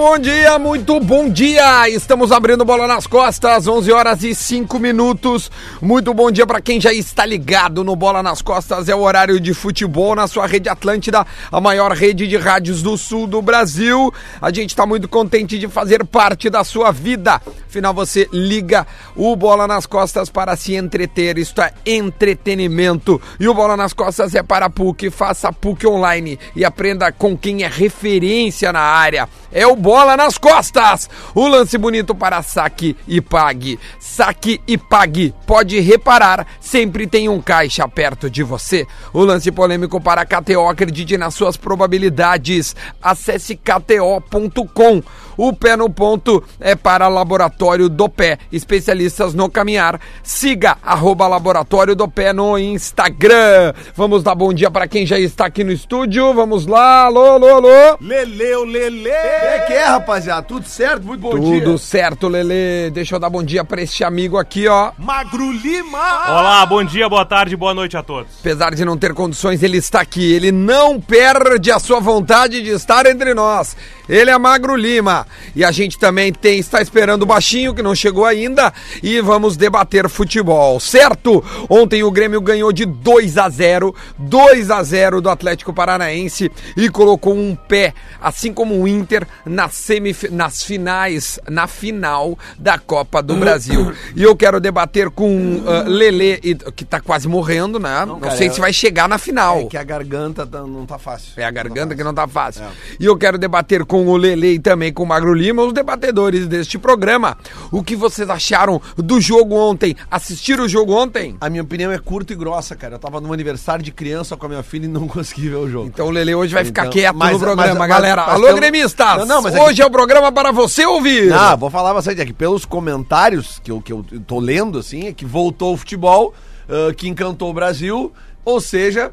[0.00, 1.86] bom dia, muito bom dia!
[1.90, 5.50] Estamos abrindo bola nas costas, 11 horas e 5 minutos.
[5.78, 8.88] Muito bom dia para quem já está ligado no Bola nas Costas.
[8.88, 12.96] É o horário de futebol na sua rede Atlântida, a maior rede de rádios do
[12.96, 14.10] sul do Brasil.
[14.40, 17.38] A gente está muito contente de fazer parte da sua vida.
[17.68, 21.36] Afinal, você liga o Bola nas Costas para se entreter.
[21.36, 23.20] Isto é entretenimento.
[23.38, 25.10] E o Bola nas Costas é para a PUC.
[25.10, 29.28] Faça a PUC online e aprenda com quem é referência na área.
[29.52, 31.10] É o Bola nas Costas.
[31.34, 33.76] O lance bonito para saque e pague.
[33.98, 35.34] Saque e pague.
[35.44, 38.86] Pode reparar, sempre tem um caixa perto de você.
[39.12, 40.68] O lance polêmico para KTO.
[40.68, 42.76] Acredite nas suas probabilidades.
[43.02, 45.02] Acesse kto.com.
[45.42, 49.98] O pé no ponto é para Laboratório do Pé, especialistas no caminhar.
[50.22, 53.72] Siga arroba Laboratório do Pé no Instagram.
[53.96, 56.34] Vamos dar bom dia para quem já está aqui no estúdio.
[56.34, 57.96] Vamos lá, alô, alô, alô.
[58.02, 59.08] Leleu, Lele!
[59.08, 60.42] É que é, rapaziada?
[60.42, 61.06] Tudo certo?
[61.06, 61.64] Muito bom dia.
[61.64, 62.90] Tudo certo, Lele.
[62.90, 64.92] Deixa eu dar bom dia para este amigo aqui, ó.
[64.98, 66.28] Magro Lima!
[66.28, 68.30] Olá, bom dia, boa tarde, boa noite a todos.
[68.40, 70.34] Apesar de não ter condições, ele está aqui.
[70.34, 73.74] Ele não perde a sua vontade de estar entre nós.
[74.10, 75.24] Ele é Magro Lima.
[75.54, 78.72] E a gente também tem está esperando o baixinho que não chegou ainda
[79.02, 81.42] e vamos debater futebol, certo?
[81.68, 86.88] Ontem o Grêmio ganhou de 2 a 0, 2 a 0 do Atlético Paranaense e
[86.88, 93.22] colocou um pé, assim como o Inter, nas, semif nas finais, na final da Copa
[93.22, 93.92] do Brasil.
[94.16, 98.04] E eu quero debater com uh, Lele, e- que tá quase morrendo, né?
[98.04, 99.60] Não, cara, sei é- se vai chegar na final.
[99.60, 101.32] É que a garganta tá- não tá fácil.
[101.36, 102.64] É a garganta que não tá fácil.
[102.98, 106.46] E eu quero debater com o Lele e também com o Magro Lima, os debatedores
[106.46, 107.36] deste programa.
[107.70, 109.96] O que vocês acharam do jogo ontem?
[110.10, 111.36] Assistiram o jogo ontem?
[111.40, 112.94] A minha opinião é curta e grossa, cara.
[112.94, 115.68] Eu tava num aniversário de criança com a minha filha e não consegui ver o
[115.70, 115.86] jogo.
[115.86, 118.22] Então o Lele hoje vai ficar Então, quieto mas- no programa, mas- galera.
[118.26, 119.18] mas Alô, pelo- gremistas!
[119.18, 121.32] Não, não, mas é que- hoje é o programa para você ouvir.
[121.32, 122.32] Ah, vou falar bastante aqui.
[122.32, 126.34] Pelos comentários que eu, que eu tô lendo, assim, é que voltou o futebol,
[126.68, 128.12] ah, que encantou o Brasil,
[128.44, 129.12] ou seja,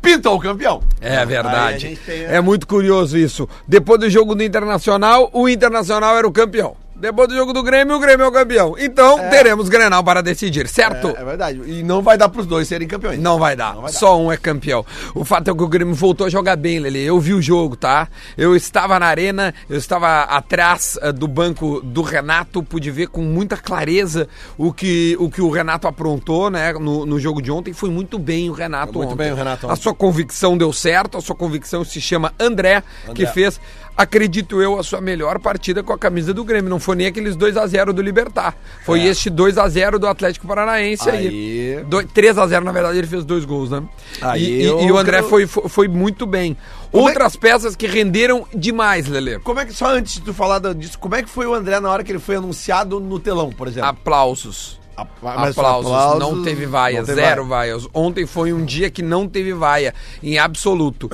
[0.00, 0.82] pintou o campeão.
[1.00, 1.98] É verdade.
[2.04, 3.48] tem- É muito curioso isso.
[3.66, 6.76] Depois do jogo do Internacional, o Internacional era o campeão.
[7.00, 8.74] Depois do jogo do Grêmio, o Grêmio é o campeão.
[8.76, 11.08] Então, teremos Grenal para decidir, certo?
[11.16, 11.60] É, é verdade.
[11.64, 13.20] E não vai dar pros dois serem campeões.
[13.20, 13.74] Não vai dar.
[13.74, 13.98] Não vai dar.
[13.98, 14.84] Só um é campeão.
[15.14, 17.04] O fato é que o Grêmio voltou a jogar bem, Lele.
[17.04, 18.08] Eu vi o jogo, tá?
[18.36, 23.22] Eu estava na arena, eu estava atrás eh, do banco do Renato, pude ver com
[23.22, 26.72] muita clareza o que o, que o Renato aprontou, né?
[26.72, 27.72] No, no jogo de ontem.
[27.72, 29.24] Foi muito bem o Renato Foi muito ontem.
[29.24, 29.82] bem o Renato A ontem.
[29.82, 32.82] sua convicção deu certo, a sua convicção se chama André,
[33.14, 33.26] que André.
[33.26, 33.60] fez,
[33.98, 36.70] acredito eu, a sua melhor partida com a camisa do Grêmio.
[36.70, 38.56] Não foi nem aqueles 2 a 0 do Libertar.
[38.84, 39.06] Foi É.
[39.06, 41.26] este 2 a 0 do Atlético Paranaense aí.
[41.26, 41.84] Aí.
[41.84, 43.82] Doi- 3 a 0 na verdade, ele fez dois gols, né?
[44.22, 46.56] Aí e, eu e o André foi, foi, foi muito bem.
[46.92, 49.40] Como é- Outras peças que renderam demais, Lele.
[49.40, 51.80] Como é que, só antes de tu falar disso, como é que foi o André
[51.80, 53.88] na hora que ele foi anunciado no telão, por exemplo?
[53.90, 54.78] Aplausos.
[54.98, 55.92] A- mas aplausos.
[55.92, 57.86] aplausos, Não teve vaia, não teve zero vaias.
[57.94, 61.08] Ontem foi um dia que não teve vaia, em absoluto.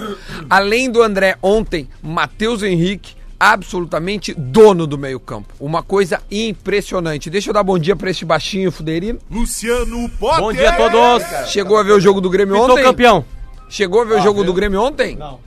[0.49, 5.53] Além do André, ontem, Matheus Henrique, absolutamente dono do meio-campo.
[5.61, 7.28] Uma coisa impressionante.
[7.28, 9.19] Deixa eu dar bom dia pra este baixinho fuderino.
[9.31, 10.41] Luciano Potter!
[10.41, 11.50] Bom dia a todos.
[11.50, 12.83] Chegou a ver o jogo do Grêmio Sou ontem?
[12.84, 13.25] campeão.
[13.69, 15.17] Chegou a ver o jogo do Grêmio ontem?
[15.17, 15.39] Não.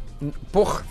[0.51, 0.83] Porra,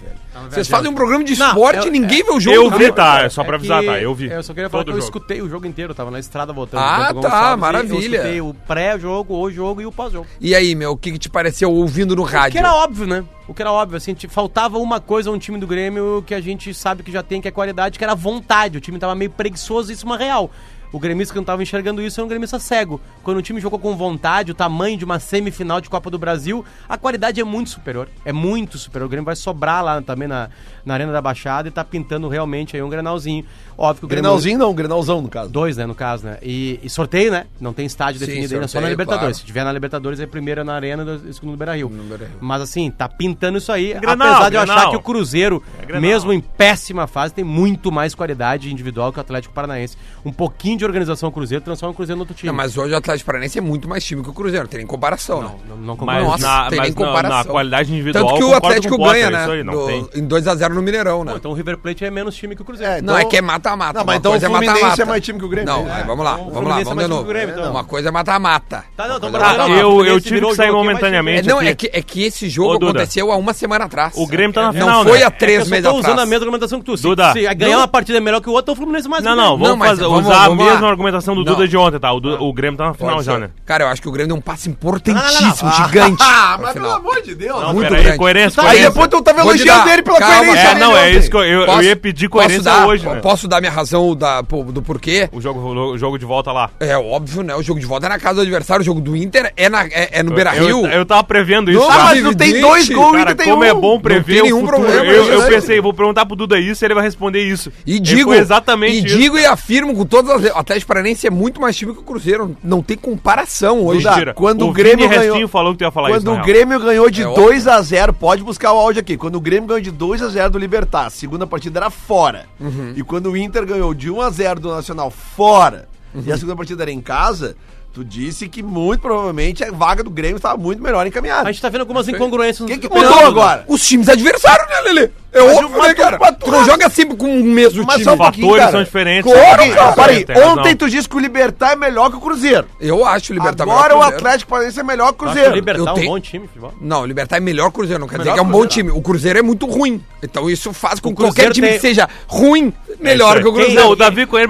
[0.51, 2.93] vocês fazem um programa de Não, esporte eu- e ninguém vê o jogo Eu vi,
[2.93, 3.23] tá?
[3.23, 3.99] É só pra É avisar, que tá?
[4.01, 4.31] Eu vi.
[4.31, 5.17] Eu só queria falar Todo que eu jogo.
[5.17, 6.81] escutei o jogo inteiro, eu tava na estrada voltando.
[6.81, 7.95] Ah, Bento tá, Gonçalves, e maravilha.
[7.97, 10.27] Eu escutei o pré-jogo, o jogo e o pós-jogo.
[10.41, 12.59] E aí, meu, o que, que te pareceu ouvindo no O que rádio?
[12.59, 13.25] era óbvio, né?
[13.49, 16.35] O que era óbvio, assim, te- faltava uma coisa a um time do Grêmio que
[16.35, 18.79] a gente sabe que já tem, que é qualidade, que era vontade.
[18.79, 20.51] O time tava meio preguiçoso, isso é uma real.
[20.93, 23.01] O gremista que não tava enxergando isso é um gremista cego.
[23.23, 26.65] Quando o time jogou com vontade, o tamanho de uma semifinal de Copa do Brasil,
[26.89, 28.09] a qualidade é muito superior.
[28.25, 29.07] É muito superior.
[29.07, 30.49] O Grêmio vai sobrar lá também na,
[30.85, 33.45] na Arena da Baixada e tá pintando realmente aí um grenalzinho.
[33.79, 34.23] Óbvio que o Grêmio...
[34.23, 35.51] Grenalzinho não, Grenalzão no caso.
[35.51, 36.39] Dois, né, no caso, né?
[36.43, 37.45] E, e sorteio, né?
[37.61, 39.21] Não tem estádio Sim, definido ainda, só na Libertadores.
[39.21, 39.35] claro.
[39.35, 41.89] Se tiver na Libertadores, é primeiro na Arena e segundo no Beira-Rio.
[41.89, 42.37] Beira-Rio.
[42.41, 43.95] Mas assim, tá pintando isso aí.
[43.95, 44.79] Grenal, apesar de eu Grenal.
[44.79, 49.19] achar que o Cruzeiro, É mesmo em péssima fase, tem muito mais qualidade individual que
[49.19, 49.97] o Atlético Paranaense.
[50.25, 52.49] Um pouquinho de organização Cruzeiro transforma o Cruzeiro no outro time.
[52.49, 54.79] Não, mas hoje o Atlético Paranaense é muito mais time que o Cruzeiro, não tem
[54.79, 55.51] nem comparação, né?
[55.69, 56.25] não, não Mas concordo.
[56.25, 57.39] Nossa, na, tem mas nem na- comparação.
[57.39, 58.27] na qualidade individual.
[58.27, 59.45] Tanto que o Atlético ganha, né?
[59.47, 60.11] Aí, não do-.
[60.15, 61.33] Em 2x0 no Mineirão, né?
[61.33, 62.93] Pô, então o River Plate é menos time que o Cruzeiro.
[62.95, 63.41] É, Não, é que é
[63.71, 63.99] mata-mata.
[63.99, 65.03] Não, mas Uma então coisa o Fluminense mata-mata.
[65.03, 65.67] é mais time que o Grêmio.
[65.73, 65.93] Não, É.
[65.93, 67.23] aí vamos lá, Então o vamos lá, é vamos de novo.
[67.25, 67.71] que o Grêmio, então.
[67.71, 68.85] Uma coisa é mata-mata.
[68.97, 71.49] Tá, não, então é Ah, não, eu, eu tive que sair momentaneamente.
[71.49, 71.69] É, não, aqui.
[71.69, 74.13] é que, é que esse jogo Ô, aconteceu há uma semana atrás.
[74.17, 75.25] O Grêmio tá na Não final, foi né?
[75.25, 76.07] há três eu só meses tô atrás.
[76.07, 76.97] usando a mesma argumentação que tu.
[76.97, 77.33] Se, Duda.
[77.33, 77.81] se ganhar Não.
[77.81, 80.03] uma partida melhor que o outro, então o Fluminense mais Não, não, vamos, mas fazer,
[80.05, 81.53] vamos- usar a mesma argumentação do Não.
[81.53, 82.13] Duda de ontem, tá?
[82.13, 83.51] O, Grêmio tá na final já, né?
[83.65, 86.23] Cara, eu acho que o Grêmio deu um passo importantíssimo, gigante.
[86.23, 87.61] Ah, mas pelo amor de Deus.
[87.61, 88.17] Não, muito grande.
[88.19, 91.19] coerência, Aí depois tu tava te elogiando ele pela coerência É, não, é ontem.
[91.19, 93.17] isso que eu, eu, eu ia pedir coerência hoje, né?
[93.17, 95.29] Posso dar minha razão da, do porquê?
[95.33, 96.71] O jogo, o jogo de volta lá.
[96.81, 97.55] É óbvio, né?
[97.55, 99.85] O jogo de volta é na casa do adversário, o jogo do Inter é, na,
[99.87, 100.87] é, é no Beira-Rio.
[100.87, 101.81] Eu, eu tava prevendo isso.
[101.81, 101.91] Não.
[101.91, 103.65] Ah, mas não tem dois gols Cara, tem como um.
[103.65, 104.83] é bom prever tem o nenhum futuro.
[104.83, 107.73] problema, eu, é eu pensei, vou perguntar pro Duda isso, ele vai responder isso.
[107.87, 109.17] E digo, exatamente e isso.
[109.19, 110.55] digo e afirmo com todas as.
[110.55, 112.57] O Atlético Paranaense é muito mais time que o Cruzeiro.
[112.63, 114.01] Não tem comparação hoje.
[114.01, 114.35] Duda, Mentira.
[114.35, 116.45] quando o Vini Grêmio Restinho ganhou- falou que tu ia falar isso, Quando o.
[116.45, 119.17] Grêmio ganhou de É 2 a 0 pode buscar o áudio aqui.
[119.17, 122.47] Quando o Grêmio ganhou de 2 a 0 do Libertar, a segunda partida era fora.
[122.61, 122.93] Uhum.
[122.97, 126.23] E quando o Inter ganhou de 1 a 0 do Nacional fora, Uhum.
[126.27, 127.57] e a segunda partida era em casa,
[127.93, 131.49] tu disse que muito provavelmente a vaga do Grêmio estava muito melhor encaminhada.
[131.49, 132.61] A gente tá vendo algumas incongruências.
[132.61, 133.65] O que, que mudou agora?
[133.69, 135.11] Os times adversários, né, Lelê?
[135.33, 136.19] É Mas óbvio, o- né, mas cara?
[136.19, 138.05] mas tu- não joga sempre com o mesmo Mas time.
[138.05, 138.71] só um Os fatores cara.
[138.73, 139.31] são diferentes.
[139.31, 140.35] Claro, cara.
[140.35, 140.53] razão.
[140.59, 142.67] ontem tu disse que o Libertar é melhor que o Cruzeiro.
[142.81, 144.17] Eu acho o Libertar Agora o melhor que Cruzeiro.
[144.17, 145.55] Atlético Paranaense é melhor que o Eu acho que o Cruzeiro.
[145.55, 146.75] Libertar é um bom time futebol.
[146.81, 148.01] Não, o Libertar é melhor que o Cruzeiro.
[148.01, 148.73] Não quer dizer que é um o bom Cruzeiro.
[148.89, 148.91] time.
[148.99, 150.03] O Cruzeiro é muito ruim.
[150.23, 153.35] Então isso faz com O que qualquer Cruzeiro time tem- que seja ruim, É melhor
[153.35, 153.53] isso que o.
[153.53, 153.81] Cruzeiro.
[153.81, 154.49] Não, o Davi Coelho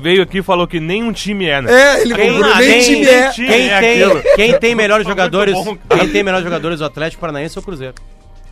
[0.00, 1.72] veio, aqui e falou que nenhum time é, né?
[1.72, 3.28] É, ele Quem, comprou nem quem- time é.
[3.30, 5.56] time quem é tem, quem tem melhores jogadores,
[5.90, 7.94] quem tem melhores jogadores do Atlético Paranaense é o Cruzeiro.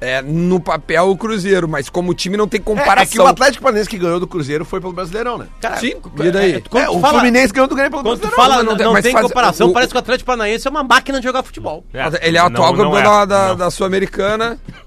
[0.01, 3.03] É, no papel o Cruzeiro, mas como time não tem É, comparação.
[3.03, 5.47] é que o Atlético Paranaense que ganhou do Cruzeiro foi pelo Brasileirão, né?
[5.61, 6.53] Cara, Sim, e daí?
[6.57, 8.37] é, quando É, tu o fala- Fluminense ganhou do Grêmio pelo Quando Brasileirão.
[8.51, 10.67] fala, não, não tem- não mas tem faz- comparação, o- parece que o Atlético Paranaense
[10.69, 11.83] é uma máquina de jogar futebol.
[12.21, 13.27] Ele é o atual campeão é.
[13.27, 14.59] da, da Sul-Americana.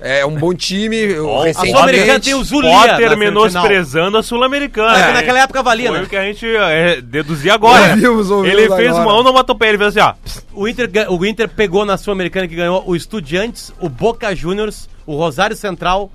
[0.00, 1.18] É um bom time.
[1.18, 1.54] Ó, A.
[1.54, 2.70] Sul-Americana tem o Zulia.
[2.70, 4.98] Potter menosprezando a Sul-Americana.
[4.98, 6.04] É, que naquela época valia, Foi né?
[6.04, 7.90] o que a gente é, deduzia agora.
[7.94, 9.04] Ouvimos, ouvimos ele fez agora.
[9.04, 10.14] uma onomatopeia, ele fez assim, ó.
[10.52, 15.16] O Inter, o Inter pegou na Sul-Americana que ganhou o Estudiantes, o Boca Juniors, o
[15.16, 16.10] Rosário Central.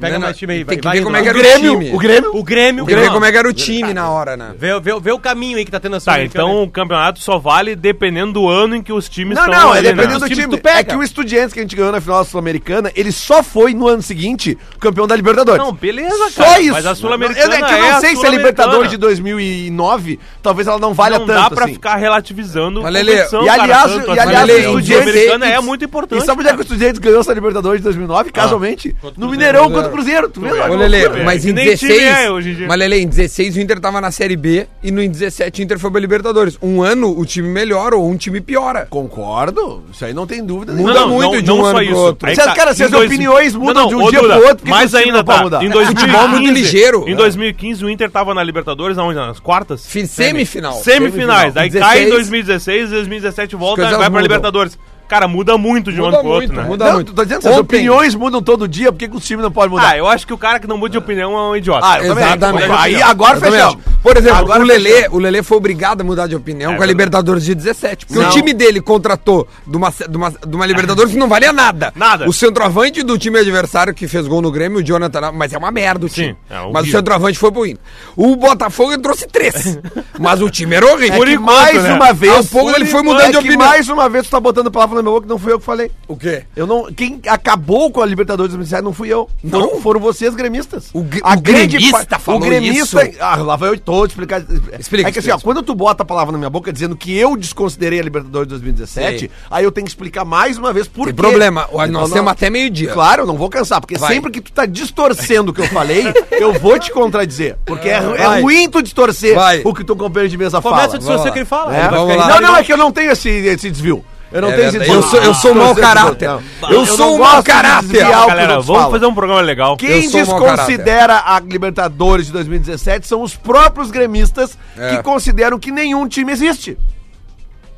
[0.00, 0.64] Pega Não, não, mais time aí.
[0.64, 1.94] tem que vai ver como é que era o Grêmio, time.
[1.94, 2.30] o Grêmio.
[2.36, 2.86] O Grêmio.
[2.86, 4.52] Queria ver como é que era o time na hora, né?
[4.58, 7.38] Vê, vê, vê o caminho aí que tá tendo a Tá, então o campeonato só
[7.38, 9.94] vale dependendo do ano em que os times Não, estão não, é ali, né?
[9.94, 10.48] dependendo do time.
[10.56, 10.78] tu pega.
[10.80, 13.74] É que o Estudiantes que a gente ganhou na final da Sul-Americana, ele só foi
[13.74, 15.62] no ano seguinte campeão da Libertadores.
[15.62, 16.60] Não, beleza, Só cara.
[16.60, 16.72] isso.
[16.72, 18.30] Mas a Sul-Americana Eu, é que eu é não a sei se a.
[18.30, 21.74] Libertadores de 2009, talvez ela não valha não tanto dá pra assim.
[21.74, 25.82] ficar relativizando Mas, Lelê, e aliás- tanto e a aliás, o Sul-Americana Estudiantes- é muito
[25.82, 26.24] E importante.
[26.24, 28.32] sabe onde é que o Estudiantes ganhou essa Libertadores de 2009?
[28.32, 28.94] Casualmente.
[29.16, 29.28] No.
[29.30, 30.28] Mineirão contra o Cruzeiro.
[30.28, 30.48] Tu vê?
[30.48, 30.52] É.
[30.68, 31.24] Ô, loucura.
[31.24, 31.92] mas que em nem 16.
[31.94, 32.66] time é hoje em dia.
[32.68, 35.64] Mas, Lelê, em 16 o Inter tava na Série B e no em 17 o
[35.64, 36.58] Inter foi pra Libertadores.
[36.62, 38.86] Um ano o time melhora ou um time piora.
[38.90, 39.82] Concordo.
[39.92, 42.28] Isso aí não tem dúvida Muda muito de um ano pro outro.
[42.28, 44.76] Aí tá, cara, se as dois- opiniões mudam de um dia Duda, pro outro, time
[44.76, 45.44] ainda não pode tá.
[45.44, 45.62] mudar?
[45.62, 47.04] Em É, 2015, futebol é muito ligeiro.
[47.08, 49.16] Em 2015 o Inter tava na Libertadores aonde?
[49.18, 49.86] Nas quartas?
[49.86, 50.74] Fi- Semifinal.
[50.74, 51.56] Semifinais.
[51.56, 51.88] Aí Semifinal.
[51.88, 52.10] cai em 16.
[52.10, 54.20] 2016, 2017 volta e vai pra.
[54.22, 54.78] Libertadores.
[55.12, 56.66] Cara, muda muito de um Muda ano pro outro, muito, né?
[56.66, 57.12] muda Não, muito.
[57.12, 59.90] tô dizendo, opiniões mudam todo dia, por que, que os times não podem mudar?
[59.90, 61.86] Ah, eu acho que o cara que não muda de opinião é um idiota.
[61.86, 62.24] Ah, eu também.
[62.24, 62.70] Exatamente.
[62.70, 63.84] Aí agora também fechamos.
[64.02, 65.16] Por exemplo, Agora o Lelê, fechamos.
[65.16, 66.86] o Lelê foi obrigado a mudar de opinião É com a.
[66.86, 68.06] Libertadores de 17.
[68.06, 68.28] Porque Não.
[68.28, 71.92] o time dele contratou de uma, de uma, de uma Libertadores que não valia nada.
[71.94, 72.28] Nada.
[72.28, 75.70] O centroavante do time adversário que fez gol no Grêmio, o Jonathan, mas é uma
[75.70, 76.28] merda o time.
[76.28, 76.72] Sim, é horrível.
[76.72, 77.80] mas o centroavante foi pro Inter.
[78.16, 79.78] O Botafogo trouxe três.
[80.18, 81.14] mas o time era horrível.
[81.14, 81.94] É Por que enquanto, mais né?
[81.94, 82.32] uma vez.
[82.34, 83.58] Aos poucos ele foi mudando é de que opinião.
[83.68, 85.64] mais uma vez tu tá botando palavra na minha boca que não fui eu que
[85.64, 85.90] falei.
[86.08, 86.42] O quê?
[86.56, 89.28] Eu não, quem acabou com a Libertadores 2007 não fui eu.
[89.42, 89.60] Não?
[89.68, 90.90] Foram, foram vocês gremistas.
[90.92, 93.16] O gre- o gremista pa- falou O gremista, isso?
[93.20, 94.42] ah, lá vai eu todo explicar.
[94.78, 97.14] Explica, é que assim, ó, quando tu bota a palavra na minha boca dizendo que
[97.14, 99.30] eu desconsiderei a Libertadores 2017, Sei.
[99.50, 101.20] aí eu tenho que explicar mais uma vez por Tem quê.
[101.20, 101.68] problema.
[101.70, 102.90] Nós Então, temos até meio-dia.
[102.90, 104.14] Claro, eu não vou cansar, porque Vai.
[104.14, 107.58] sempre que tu tá distorcendo o que eu falei, eu vou te contradizer.
[107.66, 109.60] Porque é, é ruim tu distorcer Vai.
[109.62, 110.98] o que tu companheiro de mesa Começa a fala.
[110.98, 111.76] distorcer Vamos o que ele fala.
[111.76, 111.84] É?
[112.14, 112.16] Ele.
[112.16, 114.02] Não, não, é que eu não tenho esse, esse desvio.
[114.32, 114.90] Eu não É tenho verdade.
[114.92, 116.28] Eu sou, eu sou um mau caráter.
[116.28, 116.42] não.
[116.70, 117.88] Eu não sou um mau de caráter.
[117.88, 119.76] desviar Galera, vamos fazer um programa legal.
[119.76, 124.96] Quem Eu desconsidera a Libertadores de 2017 são os próprios gremistas É.
[124.96, 126.78] que consideram que nenhum time existe.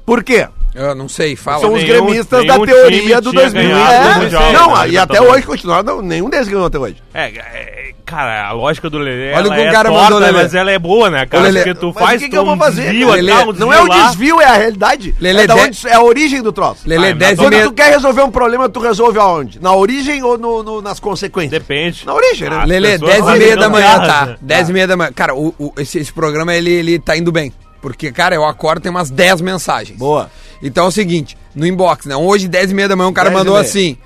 [0.06, 0.49] Por quê?
[0.75, 1.61] Eu não sei, fala.
[1.61, 3.69] São os Nenhum- gremistas da teoria do tinha 2000.
[3.69, 6.78] ganhado É, o Mundial, não, né, e até hoje continua, não, nenhum deles ganhou até
[6.78, 6.97] hoje.
[7.14, 10.02] É, é, cara, a lógica do Lelê Olha o ela que o é cara torta,
[10.04, 10.33] mandou, Lelê.
[10.43, 11.45] mas ela é boa, né, cara?
[11.45, 12.83] Lelê, Porque tu Mas faz o que, que eu vou um fazer?
[12.83, 13.09] desvio?
[13.12, 15.14] Lelê, um não é o desvio, é a realidade.
[15.21, 16.81] Lelê, é, da de- onde- é a origem do troço.
[16.88, 17.64] Lelê, Vai, 10 e mas Quando meia.
[17.66, 19.62] tu quer resolver um problema, tu resolve aonde?
[19.62, 21.52] Na origem ou no- no- nas consequências?
[21.52, 22.04] Depende.
[22.04, 22.64] Na origem, né?
[22.66, 24.26] Lelê, pessoas 10 e meia da manhã, tá?
[24.26, 24.37] né?
[24.40, 25.12] 10 e meia da manhã.
[25.14, 27.52] Cara, o, o- esse, esse programa, ele, ele tá indo bem.
[27.81, 29.99] Porque, cara, eu acordo, tem umas 10 mensagens.
[29.99, 30.31] Boa.
[30.62, 32.16] Então é o seguinte, no inbox, né?
[32.16, 33.96] Hoje, 10 e meia da manhã, um cara 10 mandou assim...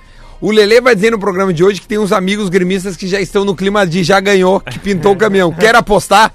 [0.41, 3.21] O Lelê vai dizer no programa de hoje que tem uns amigos gremistas que já
[3.21, 5.53] estão no clima de já ganhou, que pintou o caminhão.
[5.53, 6.33] Quer apostar?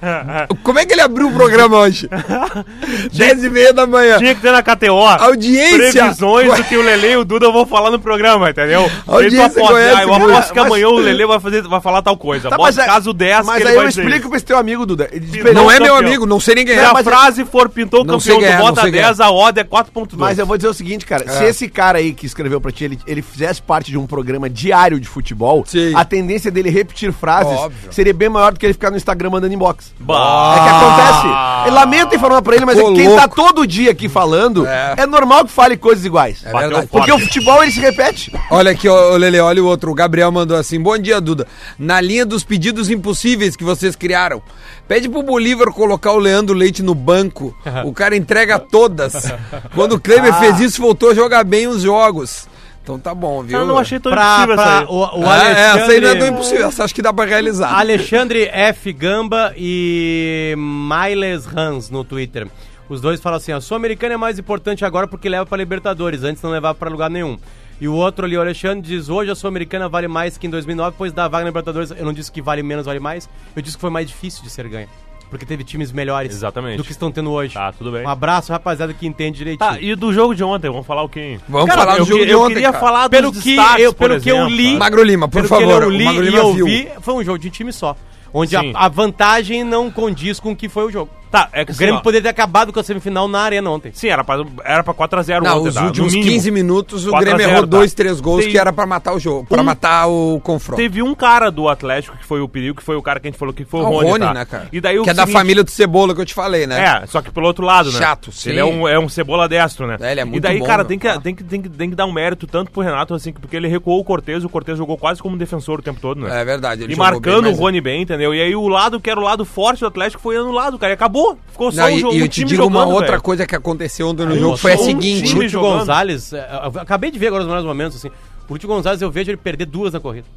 [0.62, 2.10] Como é que ele abriu o programa hoje?
[3.14, 4.18] 10 e meia da manhã.
[4.18, 4.94] Tinha que ter na KTO.
[4.98, 6.04] Audiência.
[6.04, 8.90] Previsões do que o Lele e o Duda vão falar no programa, entendeu?
[9.08, 12.02] Audiência aposta, conhece, ah, eu aposto que Mas- amanhã o Lele vai, fazer, vai falar
[12.02, 12.50] tal coisa.
[12.50, 15.10] Tá, Bota é- caso 10 mas que aí eu explico pra esse teu amigo, Duda.
[15.54, 15.98] Não Não é meu campeão.
[15.98, 16.84] amigo, não sei nem Se é.
[16.86, 19.64] a mas- frase for pintou o campeão, ganhar, tu bota sei 10, a odd é
[19.64, 20.20] 4.2.
[20.20, 21.26] Mas eu vou dizer o seguinte, cara.
[21.30, 24.50] Se esse cara aí que escreveu pra ti, ele, ele fizesse parte de um programa
[24.50, 25.94] diário de futebol, Sim.
[25.96, 27.94] a tendência dele repetir frases Óbvio.
[27.94, 29.94] seria bem maior do que ele ficar no Instagram mandando inbox.
[30.00, 30.56] Bah.
[30.58, 31.68] É que acontece.
[31.68, 33.36] Eu lamento informar pra ele, mas Ô, é que quem tá louco.
[33.36, 34.96] todo dia aqui falando, É.
[34.98, 36.42] é, normal que fale coisas iguais.
[36.44, 36.88] É Bateu verdade.
[36.92, 38.34] Porque o futebol ele se repete.
[38.50, 39.92] Olha aqui, ó, Lele, olha o outro.
[39.92, 41.46] O Gabriel mandou assim: Bom dia, Duda.
[41.78, 44.42] Na linha dos pedidos impossíveis que vocês criaram,
[44.88, 47.56] pede pro Bolívar colocar o Leandro Leite no banco.
[47.86, 49.32] O cara entrega todas.
[49.76, 52.48] Quando o Kleber fez isso, voltou a jogar bem os jogos.
[52.84, 53.60] Então tá bom, viu?
[53.60, 54.86] Eu não achei tão Pra, impossível pra essa aí.
[54.90, 56.68] o, o Ah, é, essa aí não é tão Alexandre, impossível.
[56.68, 57.74] Essa acho que dá pra realizar.
[57.80, 58.92] Alexandre F.
[58.92, 62.48] Gamba e Miles Hans no Twitter.
[62.90, 66.44] Os dois falam assim: a Sul-Americana é mais importante agora porque leva pra Libertadores, antes
[66.44, 67.38] não levava pra lugar nenhum.
[67.80, 70.96] E o outro ali, o Alexandre, diz: hoje a Sul-Americana vale mais que em 2009,
[70.98, 71.90] pois da vaga na Libertadores.
[71.92, 73.30] Eu não disse que vale menos, vale mais.
[73.56, 74.90] Eu disse que foi mais difícil de ser ganha.
[75.34, 76.78] Porque teve times melhores Exatamente.
[76.78, 77.56] do que estão tendo hoje.
[77.56, 78.06] Tá, tudo bem.
[78.06, 79.68] Um abraço, rapaziada, que entende direitinho.
[79.70, 81.40] Tá, e do jogo de ontem, vamos falar o quê?
[81.50, 82.80] Vamos Cara, falar do eu, jogo que- de eu ontem, queria cara.
[82.86, 84.74] falar pelo dos que, destaques, eu, pelo que eu exemplo, li.
[84.74, 84.78] tá?
[84.80, 85.80] Magro Lima, por pelo favor.
[85.80, 86.66] Que eu o li e eu viu.
[86.68, 87.96] vi, foi um jogo de time só.
[88.32, 91.10] Onde a, a vantagem não condiz com o que foi o jogo.
[91.34, 93.68] Tá, é que O assim, Grêmio ó, poderia ter acabado com a semifinal na arena
[93.72, 93.92] ontem.
[93.92, 95.84] Sim, era pra, era pra 4x0 Não, ontem, os tá?
[95.86, 96.32] Últimos mínimo.
[96.32, 97.78] 15 minutos o 4 a Grêmio 0, errou tá?
[97.78, 100.80] dois, três gols Tem- que era pra matar o jogo, pra Um- matar o confronto.
[100.80, 103.32] Teve um cara do Atlético que foi o perigo, que foi o cara que a
[103.32, 104.34] gente falou que foi o Ah, o Rony, Rony, tá?
[104.36, 104.68] né, cara?
[104.72, 107.02] E daí o que é da família do Cebola que eu te falei, né?
[107.02, 107.98] É, só que pelo outro lado, né?
[107.98, 108.52] Chato, sim.
[108.52, 109.98] Ele é um, é um cebola destro, né?
[110.00, 111.20] É, ele é E muito daí, bom, cara, tem que, Ah.
[111.20, 113.68] tem, que, tem, que, tem que dar um mérito tanto pro Renato, assim, porque ele
[113.68, 116.42] recuou o Cortez, o Cortez jogou quase como defensor o tempo todo, né?
[116.42, 116.84] É verdade.
[116.84, 118.36] ele E jogou marcando bem, o mas- Rony bem, entendeu?
[118.36, 120.92] E aí o lado que era o lado forte do Atlético foi anulado, cara.
[120.92, 121.23] E acabou.
[121.52, 122.14] Ficou só Não, e, jogo.
[122.16, 123.22] e o eu te time digo uma jogando, outra velho.
[123.24, 125.36] coisa que aconteceu ontem no Aí, jogo, foi a um seguinte.
[125.36, 125.60] O Lúcio.
[125.60, 128.10] Gonzalez, é, eu acabei de ver agora nos melhores momentos, assim.
[128.50, 130.28] O Lúcio Gonzalez, eu vejo ele perder duas na corrida.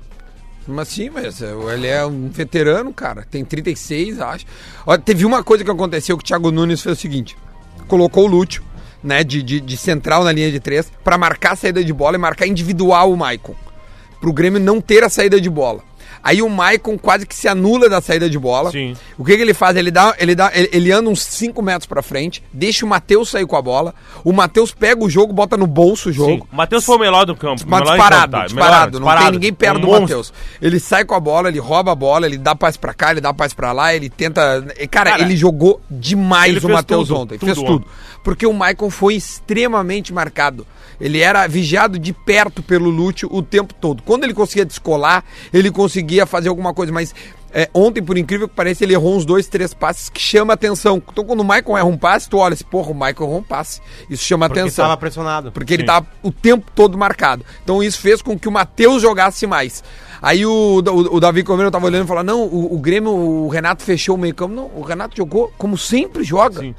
[0.69, 3.25] Mas sim, mas é, ele é um veterano, cara.
[3.31, 4.45] Tem 36, acho.
[4.85, 7.37] Olha, teve uma coisa que aconteceu que o Thiago Nunes fez o seguinte:
[7.87, 8.63] colocou o Lúcio,
[9.03, 12.17] né, de, de, de central na linha de três, pra marcar a saída de bola
[12.17, 13.55] e marcar individual o Maicon.
[14.21, 15.83] Pro Grêmio não ter a saída de bola.
[16.27, 18.73] Aí o Maicon quase que se anula da saída de bola.
[18.73, 18.97] Sim.
[19.17, 19.77] O que, que ele faz?
[19.77, 23.29] Ele, dá, ele, dá, ele, ele anda uns 5 metros pra frente, deixa o Matheus
[23.31, 23.95] sair com a bola.
[24.25, 26.19] O Matheus pega o jogo, bota no bolso o Sim.
[26.19, 26.49] jogo.
[26.53, 27.63] O Matheus foi o melhor do campo.
[27.69, 28.45] Mas disparado, campo, tá?
[28.47, 28.99] disparado.
[29.01, 30.01] Melhor, Não tem ninguém perto Um do.
[30.01, 30.33] Matheus.
[30.61, 33.21] Ele sai com a bola, ele rouba a bola, ele dá passe pra cá, ele
[33.21, 34.67] dá passe pra lá, ele tenta.
[34.91, 37.39] Cara, Cara, ele jogou demais ele o Matheus ontem.
[37.39, 37.67] tudo fez ontem.
[37.69, 37.87] tudo.
[38.25, 40.67] Porque o Maicon foi extremamente marcado.
[41.01, 44.03] Ele era vigiado de perto pelo Lúcio o tempo todo.
[44.03, 47.15] Quando ele conseguia descolar, ele conseguia fazer alguma coisa, mas.
[47.53, 51.03] é, ontem, por incrível que pareça, ele errou uns dois, três passes que chama atenção.
[51.11, 53.43] Então, quando o Maicon erra um passe, tu olha assim, porra, o Maicon errou um
[53.43, 53.81] passe.
[54.11, 54.85] Isso chama Porque atenção.
[54.85, 55.53] estava pressionado.
[55.53, 55.87] Porque ele Sim.
[55.87, 57.45] tava o tempo todo marcado.
[57.63, 59.83] Então isso fez com que o Matheus jogasse mais.
[60.21, 63.49] Aí o, o, o Davi Comendo tava olhando e falou: não, o, o Grêmio, o
[63.49, 64.55] Renato fechou o meio campo.
[64.55, 66.61] Não, o Renato jogou como sempre joga.
[66.61, 66.75] Sim.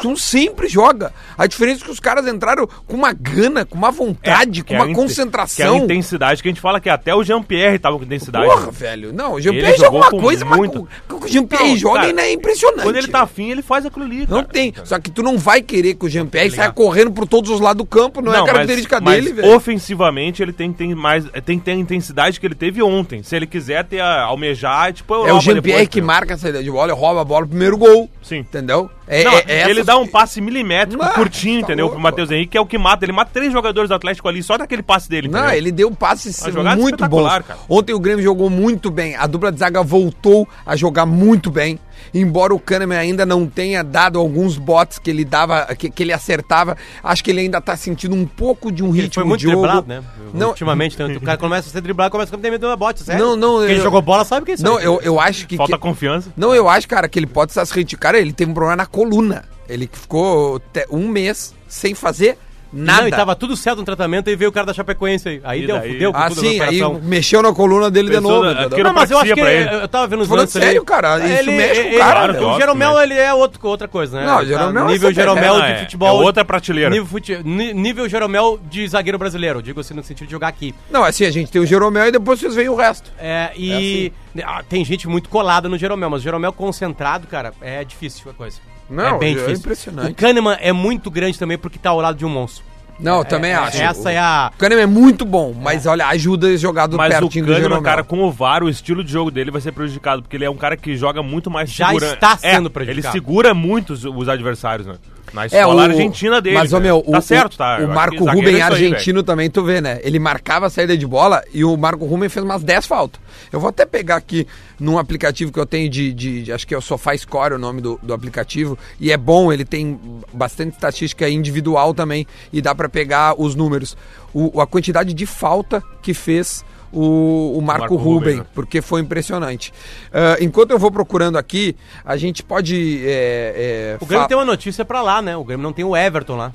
[0.00, 1.12] Como sempre joga.
[1.36, 4.74] A diferença é que os caras entraram com uma gana, com uma vontade, com que
[4.74, 5.72] é uma concentração.
[5.72, 8.46] Que é a intensidade que a gente fala que até o Jean-Pierre tava com intensidade.
[8.46, 9.12] Porra, velho.
[9.12, 10.88] Não, o Jean-Pierre joga com uma coisa, mas muito.
[11.10, 12.82] o que o Jean-Pierre Não, joga cara, é impressionante.
[12.82, 14.44] Quando ele tá afim, ele faz aquilo ali, Não cara.
[14.44, 14.74] tem.
[14.84, 16.74] Só que tu não vai querer que o Jean-Pierre saia ligado.
[16.74, 18.20] correndo por todos os lados do campo.
[18.20, 19.56] Não, é a característica mas, dele, mas velho.
[19.56, 23.22] ofensivamente ele tem que ter mais tem ter a intensidade que ele teve ontem.
[23.22, 26.70] Se ele quiser ter a, almejar, tipo É o Jean-Pierre que marca a saída de
[26.70, 28.10] bola e rouba a bola primeiro gol.
[28.22, 28.38] Sim.
[28.38, 28.90] Entendeu?
[29.06, 31.86] É, Não, é- é ele dá um passe milimétrico, curtinho, tá entendeu?
[31.86, 31.96] louco.
[31.96, 33.04] Pro Matheus Henrique, que é o que mata.
[33.04, 35.56] Ele mata três jogadores do Atlético ali, só daquele passe dele, Não, entendeu?
[35.58, 36.96] ele deu passes Uma jogada muito
[37.44, 37.58] cara.
[37.68, 39.14] Ontem o Grêmio jogou muito bem.
[39.16, 41.78] A dupla de zaga voltou a jogar muito bem.
[42.12, 46.12] Embora o Kahneman ainda não tenha dado alguns botes que ele dava, que, que ele
[46.12, 49.40] acertava, acho que ele ainda tá sentindo um pouco de um Ele ritmo foi muito
[49.40, 49.62] de jogo.
[49.62, 50.02] driblado, né?
[50.32, 53.24] Não, Ultimamente, o cara começa a ser driblado, começa a ter medo na bote, sério.
[53.24, 54.64] Não, não, Quem eu- jogou bola sabe o que é isso.
[54.64, 54.84] não, aí.
[54.84, 56.32] eu, eu acho que, Falta que- confiança.
[56.36, 57.84] Não, eu acho, cara, que ele pode estar se.
[57.96, 59.44] Cara, ele teve um problema na coluna.
[59.68, 60.60] Ele ficou
[60.90, 62.38] um mês sem fazer
[62.74, 63.02] nada.
[63.02, 65.40] Não, e tava tudo certo no tratamento e veio o cara da Chapecoense aí.
[65.44, 68.08] Aí E deu, daí- fudeu com Ah, tudo sim, na aí mexeu na coluna dele
[68.10, 68.44] de Pensou novo.
[68.44, 70.64] na- Não, mas eu acho que quiropraxia pra eu, tava vendo os Falando lances ali.
[70.66, 72.48] sério, cara, isso mexe com o cara, ele- velho.
[72.48, 74.26] O Jeromel, ele é outro, outra coisa, né?
[74.26, 76.08] Não, o Tá Jeromel é Nível Jeromel terra, de é- futebol.
[76.22, 76.90] é outra prateleira.
[76.90, 79.62] Nível, fute- nível Jeromel de zagueiro brasileiro.
[79.62, 80.74] Digo assim, no sentido de jogar aqui.
[80.90, 83.10] Não, assim, a gente tem o Jeromel e depois vocês veem o resto.
[83.18, 84.12] É, e
[84.44, 88.34] ah, tem gente muito colada no Jeromel, mas o Jeromel concentrado, cara, é difícil a
[88.34, 88.58] coisa.
[88.88, 89.56] Não, é bem é difícil.
[89.56, 90.12] impressionante.
[90.12, 92.64] O Kahneman é muito grande também porque tá ao lado de um monstro.
[93.00, 93.82] Não, eu também É, acho.
[93.82, 94.52] Essa é a.
[94.54, 97.62] O Kahneman é muito bom, mas olha, ajuda esse jogador Mas o pertinho do Kahneman,
[97.70, 97.82] Jeromel.
[97.82, 100.50] cara, com o VAR, o estilo de jogo dele vai ser prejudicado, porque ele é
[100.50, 103.06] um cara que joga muito mais Já segura- está sendo É, prejudicado.
[103.16, 104.94] Ele segura muito os, os adversários, né?
[105.34, 106.56] Na É, escola o- argentina dele.
[106.56, 106.82] Mas, ô, né?
[106.86, 107.78] meu, tá o, certo, tá?
[107.82, 109.98] o, Marco Ruben é isso aí, argentino também, tu vê, né?
[110.04, 113.20] Ele marcava a saída de bola e o Marco Ruben fez umas 10 faltas.
[113.52, 114.46] Eu vou até pegar aqui
[114.78, 117.58] num aplicativo que eu tenho de, de- de- acho que é o Sofá Score o
[117.58, 120.00] nome do, do aplicativo, e é bom, ele tem
[120.32, 123.96] bastante estatística individual também, e dá pra pegar os números.
[124.32, 128.46] O, a quantidade de falta que fez o, o Marco, Marco Ruben, Ruben, né?
[128.54, 129.72] porque foi impressionante.
[130.12, 131.74] Ah, enquanto eu vou procurando aqui,
[132.04, 133.02] a gente pode...
[133.04, 135.36] é, é, O Grêmio fa- tem uma notícia pra lá, né?
[135.36, 136.52] O Grêmio não tem o Everton lá.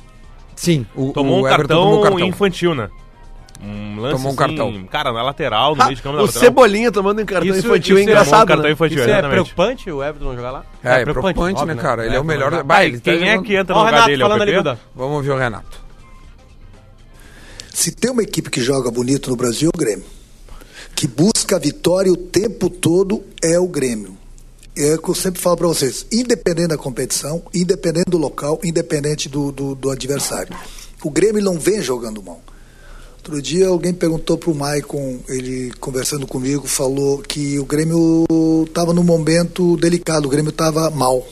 [0.55, 2.19] Sim, o, Tomou o um cartão, tomou um cartão.
[2.27, 2.89] infantil, né?
[3.61, 4.83] Um lance Tomou um assim, cartão.
[4.89, 6.41] Cara, na lateral, no Ah, meio de campo o lateral.
[6.41, 8.71] Cebolinha tomando um cartão Isso- infantil é isso é engraçado, um cartão né?
[8.71, 9.31] infantil, Isso é exatamente.
[9.33, 10.65] preocupante o Everton jogar lá?
[10.81, 12.05] É, é preocupante, né, óbvio, cara?
[12.05, 12.51] Ele é o Everton melhor.
[12.51, 12.63] jogar.
[12.63, 14.21] Vai, ele tá Quem é jogando- que entra no o lugar Renato dele?
[14.21, 14.63] É o falando ali, PP?
[14.63, 14.79] Duda.
[14.95, 15.81] Vamos ouvir o Renato.
[17.73, 20.05] Se tem uma equipe que joga bonito no Brasil, é o Grêmio.
[20.99, 24.17] Que busca a vitória o tempo todo é o Grêmio.
[24.75, 29.29] É o que eu sempre falo para vocês: independente da competição, independente do local, independente
[29.29, 30.53] do, do, do adversário.
[31.01, 32.41] O Grêmio não vem jogando mal.
[33.15, 38.25] Outro dia alguém perguntou para o Maicon, ele conversando comigo, falou que o Grêmio
[38.67, 41.25] estava num momento delicado, o Grêmio estava mal.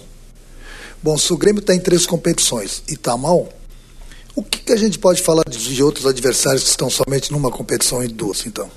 [1.04, 3.50] Bom, se o Grêmio está em três competições e está mal,
[4.34, 7.52] o que, que a gente pode falar de, de outros adversários que estão somente numa
[7.52, 8.72] competição e duas, então?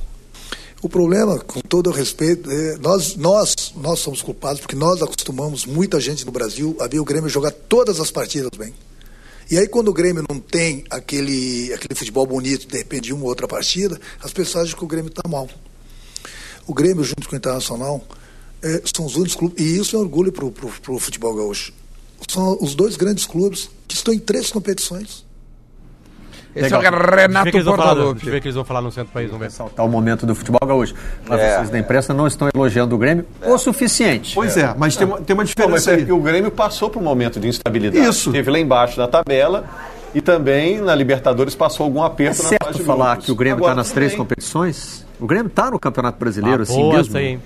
[0.82, 5.66] O problema, com todo o respeito, é, nós, nós, nós somos culpados porque nós acostumamos
[5.66, 8.72] muita gente no Brasil a ver o Grêmio jogar todas as partidas bem.
[9.50, 13.25] E aí, quando o Grêmio não tem aquele, aquele futebol bonito, de repente, de uma
[13.25, 15.49] ou outra partida, as pessoas acham que o Grêmio está mal.
[16.66, 18.02] O Grêmio, junto com o Internacional,
[18.62, 21.75] é, são os únicos clubes, e isso é orgulho para o futebol gaúcho.
[22.28, 25.25] São os dois grandes clubes que estão em três competições.
[26.54, 28.14] Esse é o Renato Portaluppi.
[28.14, 29.47] deixa eu ver o que eles vão falar no centro do país, vamos ver.
[29.47, 30.95] ressaltar o momento do futebol gaúcho.
[31.28, 34.35] Mas vocês da imprensa não estão elogiando o Grêmio o suficiente.
[34.35, 35.49] Pois é, mas tem uma, tem uma Não, mas
[35.85, 36.04] diferença é aí.
[36.07, 38.04] que o Grêmio passou por um momento de instabilidade.
[38.04, 38.33] Isso.
[38.33, 39.64] Teve lá embaixo na tabela
[40.14, 43.35] e também na Libertadores passou algum É aperto na fase certo de falar que o
[43.37, 44.19] Grêmio está nas três bem.
[44.19, 45.07] competições?
[45.21, 47.16] O Grêmio está no Campeonato Brasileiro, Ah, assim boa mesmo?
[47.16, 47.38] aí.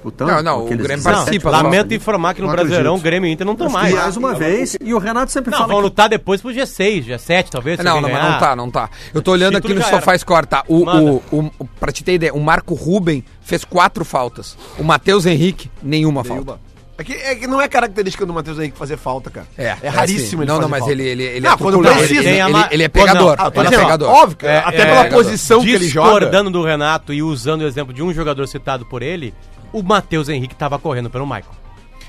[0.00, 0.28] Disputando?
[0.30, 1.62] Não, não, o Grêmio 17 participa, jogos.
[1.64, 2.98] Lamento informar que no Não Brasileirão o.
[2.98, 3.94] Grêmio e Inter não estão mais.
[3.94, 7.04] mais uma vez, e o Renato sempre Não, fala vão que lutar depois pro G6,
[7.06, 7.78] G7 talvez.
[7.80, 8.88] Não, não, mas não tá, não tá.
[9.12, 10.16] Eu tô olhando aqui no Sofá.
[10.16, 10.64] Score, tá?
[10.66, 14.56] O, o, o, o- pra te ter ideia, o Marco Ruben fez quatro faltas.
[14.78, 16.58] O Matheus Henrique, nenhuma, falta.
[16.98, 19.46] É que, é que não é característica do Matheus Henrique fazer falta, cara.
[19.56, 20.42] É, é raríssimo assim.
[20.42, 20.92] ele Não, fazer não, mas falta.
[20.92, 22.20] ele, ele, ele Não, é quando precisa.
[22.20, 22.90] ele, ele, ele é não.
[22.92, 23.36] pegador.
[23.38, 24.08] Ah, ele é dizendo, pegador.
[24.10, 26.10] Óbvio, cara, É, até é, pela é, posição que ele joga.
[26.10, 29.32] Discordando do Renato e usando o exemplo de um jogador citado por ele,
[29.72, 31.54] o Matheus Henrique estava correndo pelo Maicon.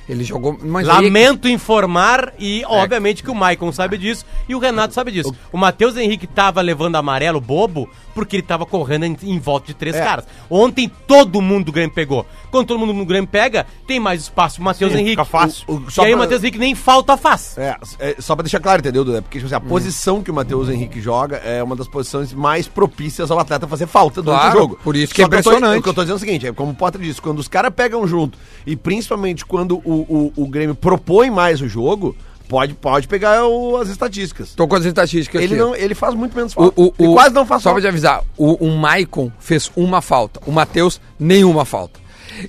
[0.10, 0.58] Ele jogou.
[0.62, 5.12] Mas aí- Lamento informar e, obviamente, que o Maicon sabe disso e o Renato sabe
[5.12, 5.34] disso.
[5.52, 9.74] O Matheus Henrique tava levando amarelo bobo porque ele tava correndo em, em volta de
[9.74, 10.26] três caras.
[10.50, 12.26] Ontem todo mundo do Grêmio pegou.
[12.50, 15.12] Quando todo mundo do Grêmio pega, tem mais espaço pro Matheus Henrique.
[15.12, 15.64] fica fácil.
[15.68, 17.58] O- o- e só aí pra- o Matheus Henrique nem falta faz.
[17.58, 19.22] É, é, só pra deixar claro, entendeu, Duda?
[19.22, 22.68] Porque tipo assim, a posição que o Matheus Henrique joga é uma das posições mais
[22.68, 24.80] propícias ao atleta fazer falta durante Claro, o jogo.
[24.84, 25.80] por isso que é eu tô- impressionante.
[25.80, 27.48] o que eu tô dizendo é o seguinte, é como o Potter disse, quando os
[27.48, 32.16] caras pegam junto, e principalmente quando o, o, o Grêmio propõe mais o jogo,
[32.52, 34.54] pode, pode pegar o- as estatísticas.
[34.54, 35.64] Tô com as estatísticas Ele, aqui.
[35.64, 36.82] não, ele faz muito menos O, falta.
[36.82, 37.82] o, ele o- quase não faz Só pra falta.
[37.82, 40.42] te avisar, o, o Maicon fez uma falta.
[40.46, 42.00] O Matheus, nenhuma falta.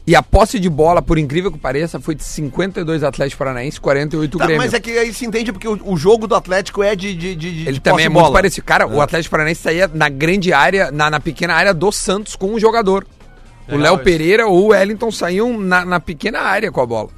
[0.07, 4.39] E a posse de bola, por incrível que pareça, foi de 52 Atlético Paranaense, 48
[4.39, 4.63] Tá, Grêmio.
[4.63, 7.35] mas é que aí se entende porque o, o jogo do Atlético é de, de,
[7.35, 8.33] de, Ele de também posse é muito bola.
[8.35, 8.65] parecido.
[8.67, 12.55] Cara, o Atlético Paranaense saía na grande área, na, na pequena área do Santos com
[12.55, 13.05] o jogador.
[13.69, 14.05] o Legal Léo.
[14.05, 17.09] Pereira ou o Wellington saíam na, na pequena área com a bola.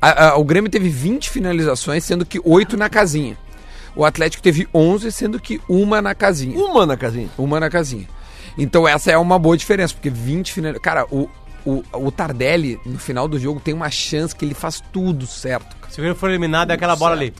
[0.00, 3.36] A- a- o Grêmio teve 20 finalizações, sendo que 8 na casinha.
[3.94, 6.56] O Atlético teve 11, sendo que uma na casinha.
[6.58, 7.28] Uma na casinha.
[7.36, 8.08] Uma na casinha.
[8.56, 10.82] Então essa é uma boa diferença, porque 20 finalizações.
[10.82, 11.28] Cara, o,
[11.64, 15.76] o, o Tardelli, no final do jogo, tem uma chance que ele faz tudo certo.
[15.76, 15.92] cara.
[15.92, 17.34] Se o Grêmio for eliminado, é aquela bola ali.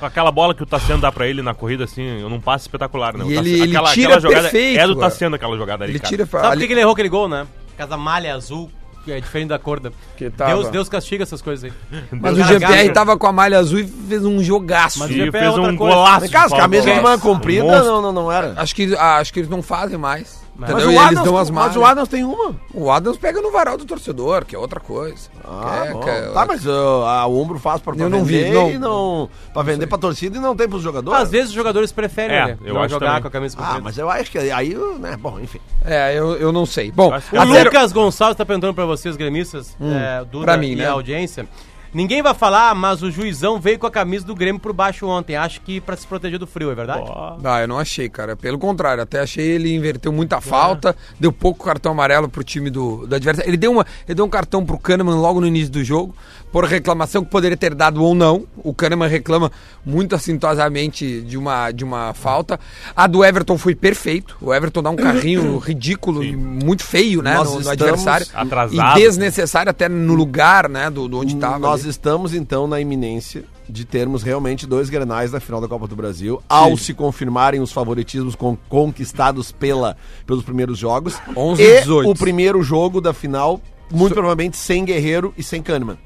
[0.00, 3.16] Aquela bola que o Tassiano dá pra ele na corrida, assim, eu não passo espetacular,
[3.16, 3.24] né?
[3.24, 4.96] E ele- Tassiano- ele aquela, tira aquela jogada perfeito, É do.
[4.96, 6.08] Tassiano aquela jogada ali, Ele cara.
[6.10, 6.26] tira.
[6.26, 7.46] Sabe por ali- que que ele errou aquele gol, né?
[7.70, 8.70] Por causa da malha azul,
[9.12, 9.90] é diferente da cor da...
[10.16, 10.54] Que tava.
[10.54, 12.00] Deus, Deus castiga essas coisas aí.
[12.12, 14.98] Mas o GPR tava com a malha azul e fez um jogaço.
[15.00, 15.94] Mas o GP é fez outra um coisa.
[15.94, 16.20] golaço.
[16.20, 18.54] Vem cá, as de camisas de manga comprida não, não, não era.
[18.56, 20.43] Acho que, ah, acho que eles não fazem mais.
[20.56, 20.88] Mas entendeu?
[20.88, 22.54] o, E eles Adams, dão as mas o Adams tem uma.
[22.72, 25.28] O Adams pega no varal do torcedor, que é outra coisa.
[25.44, 26.00] Ah, Que é- bom.
[26.00, 26.70] que é- Tá, mas uh,
[27.06, 28.70] a ombro faz pra, pra Eu não vi, vender não.
[28.70, 29.28] e não...
[29.52, 31.20] Pra vender pra torcida e não tem pros jogadores.
[31.22, 32.58] Às vezes os jogadores preferem, É, né?
[32.64, 33.22] eu não acho jogar também.
[33.22, 35.58] com a camisa Ah, mas eu acho que aí, né, bom, enfim.
[35.84, 36.92] É, eu, eu não sei.
[36.92, 40.86] Bom, O Lucas Gonçalves tá perguntando pra vocês, gremistas, é, Duda pra mim, e né?
[40.86, 41.48] a audiência.
[41.94, 45.36] Ninguém vai falar, mas o juizão veio com a camisa do Grêmio por baixo ontem.
[45.36, 47.08] Acho que pra se proteger do frio, é verdade?
[47.44, 48.34] Ah, eu não achei, cara.
[48.34, 53.06] Pelo contrário, até achei ele inverteu muita falta, deu pouco cartão amarelo pro time do,
[53.06, 53.48] do adversário.
[53.48, 56.14] Ele deu, uma, ele deu um cartão pro Kahneman logo no início do jogo,
[56.54, 58.46] por reclamação que poderia ter dado ou não.
[58.58, 59.50] O Kahneman reclama
[59.84, 62.60] muito assintosamente de uma, de uma falta.
[62.94, 64.36] A do Everton foi perfeito.
[64.40, 68.24] O Everton dá um carrinho ridículo e muito feio, né, Nós no, no adversário.
[68.32, 69.00] atrasados.
[69.00, 71.58] E desnecessário até no lugar, né, do, do onde tava.
[71.58, 71.90] Nós ali.
[71.90, 76.40] estamos, então, na iminência de termos realmente dois grenais na final da Copa do Brasil,
[76.48, 81.20] ao se confirmarem os favoritismos con- conquistados pela, pelos primeiros jogos.
[81.36, 82.10] 11 e e 18.
[82.10, 85.98] o primeiro jogo da final, muito provavelmente sem Guerreiro e sem Kahneman.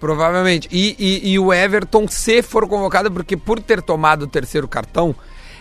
[0.00, 0.68] Provavelmente.
[0.70, 5.14] E, e- e o Everton, se for convocado, porque por ter tomado o terceiro cartão,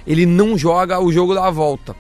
[0.06, 1.96] ele não joga o jogo da volta.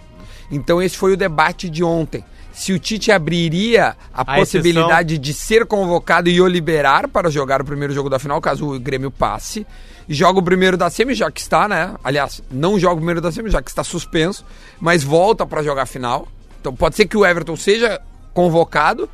[0.52, 2.24] Então esse foi o debate de ontem.
[2.54, 7.62] Se o Tite abriria a, A possibilidade de ser convocado e o liberar para jogar
[7.62, 9.66] o primeiro jogo da final, caso o Grêmio passe,
[10.08, 11.96] e joga o primeiro da semi, já que está, né?
[12.02, 14.46] Aliás, não joga o primeiro da semi, já que está suspenso,
[14.80, 16.30] mas volta para jogar a final.
[16.62, 18.00] Então pode ser que o Everton seja
[18.34, 19.10] convocado,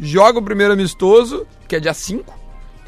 [0.00, 2.39] joga o primeiro amistoso, que é dia 5,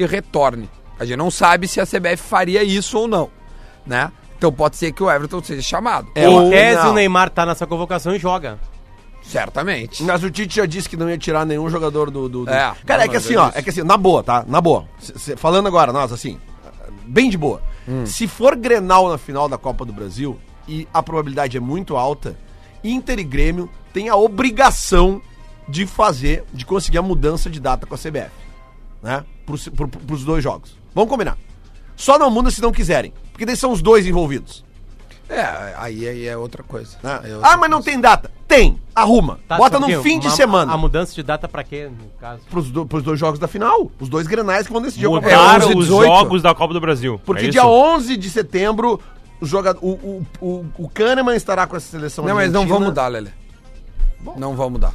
[0.02, 0.68] e retorne.
[0.98, 3.30] A gente não sabe se a CBF faria isso ou não,
[3.86, 4.10] né?
[4.38, 6.08] Então pode ser que o Everton seja chamado.
[6.14, 8.58] É, ou tese, o Neymar tá nessa convocação e joga.
[9.22, 10.02] Certamente.
[10.02, 12.28] Mas o Tite já disse que não ia tirar nenhum jogador do.
[12.28, 13.58] do- do- É, Cara, é que assim, é ó, isso.
[13.58, 14.44] é que assim, na boa, tá?
[14.46, 14.84] Na boa.
[14.98, 16.38] C- c- falando agora, nós, assim,
[17.06, 17.62] bem de boa.
[17.88, 18.04] Hum.
[18.04, 22.36] Se for Grenal na final da Copa do Brasil, e a probabilidade é muito alta,
[22.82, 25.22] Inter e Grêmio têm a obrigação
[25.68, 28.30] de fazer, de conseguir a mudança de data com a CBF.
[29.02, 29.24] Né?
[29.44, 30.76] Pros, pro, pros dois jogos.
[30.94, 31.36] Vamos combinar.
[31.96, 33.12] Só não muda se não quiserem.
[33.32, 34.64] Porque daí são os dois envolvidos.
[35.28, 36.96] É, aí, aí é outra coisa.
[37.02, 37.20] né?
[37.24, 37.90] É outra Ah, mas não coisa.
[37.90, 38.30] tem data.
[38.46, 38.78] Tem.
[38.94, 39.40] Arruma.
[39.48, 40.72] Tá, Bota que fim de uma- semana.
[40.72, 42.42] A mudança de data pra quê, no caso?
[42.50, 43.90] pros, do- pros dois jogos da final.
[43.98, 45.08] Os dois grenais que vão decidir É.
[45.08, 46.06] Mudaram 11 e os 18.
[46.12, 47.18] jogos da Copa do Brasil.
[47.24, 47.68] Porque é dia isso?
[47.70, 49.00] 11 de setembro,
[49.40, 52.80] o, jogador, o, o, o, o Kahneman estará com essa seleção Não, mas não vão
[52.80, 53.32] mudar, Lele.
[54.36, 54.92] Não vão mudar.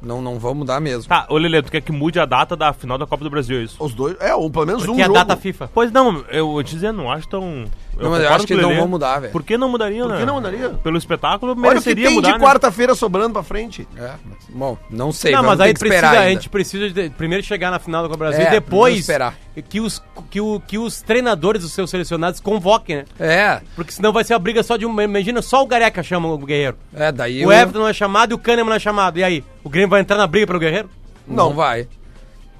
[0.00, 1.08] Não, não vão mudar mesmo.
[1.08, 3.58] Tá, ô Lele, tu quer que mude a data da final da Copa do Brasil,
[3.58, 3.76] é isso?
[3.80, 5.18] Os dois, é, ou pelo menos Porque um é a jogo.
[5.18, 5.70] data FIFA.
[5.74, 7.64] Pois não, eu vou te dizer, não acho tão.
[8.00, 8.80] Não, mas eu concordo acho que com o não Lelê.
[8.80, 9.32] vão mudar, velho.
[9.32, 10.18] Por que não mudaria, Por né?
[10.20, 10.68] que não mudaria?
[10.70, 12.44] Pelo espetáculo, Olha o que mereceria tem mudar, de né?
[12.44, 13.88] quarta-feira sobrando pra frente.
[13.96, 15.32] É, mas, bom, não sei.
[15.32, 16.40] não, vamos mas aí ter que esperar precisa, a ainda.
[16.40, 19.34] gente precisa de, primeiro chegar na final do Copa do Brasil É, e depois esperar.
[19.68, 23.04] que os, que, o, que os treinadores dos seus selecionados convoquem, né?
[23.18, 25.00] É, Porque senão vai ser a briga só de um.
[25.00, 26.76] Imagina só o Gareca chama o Guerreiro.
[26.94, 29.18] é, daí O Everton não é chamado e o Kahneman não é chamado.
[29.18, 29.44] E aí?
[29.68, 30.88] O Grêmio vai entrar na briga pelo Guerreiro?
[31.26, 31.86] não, vai.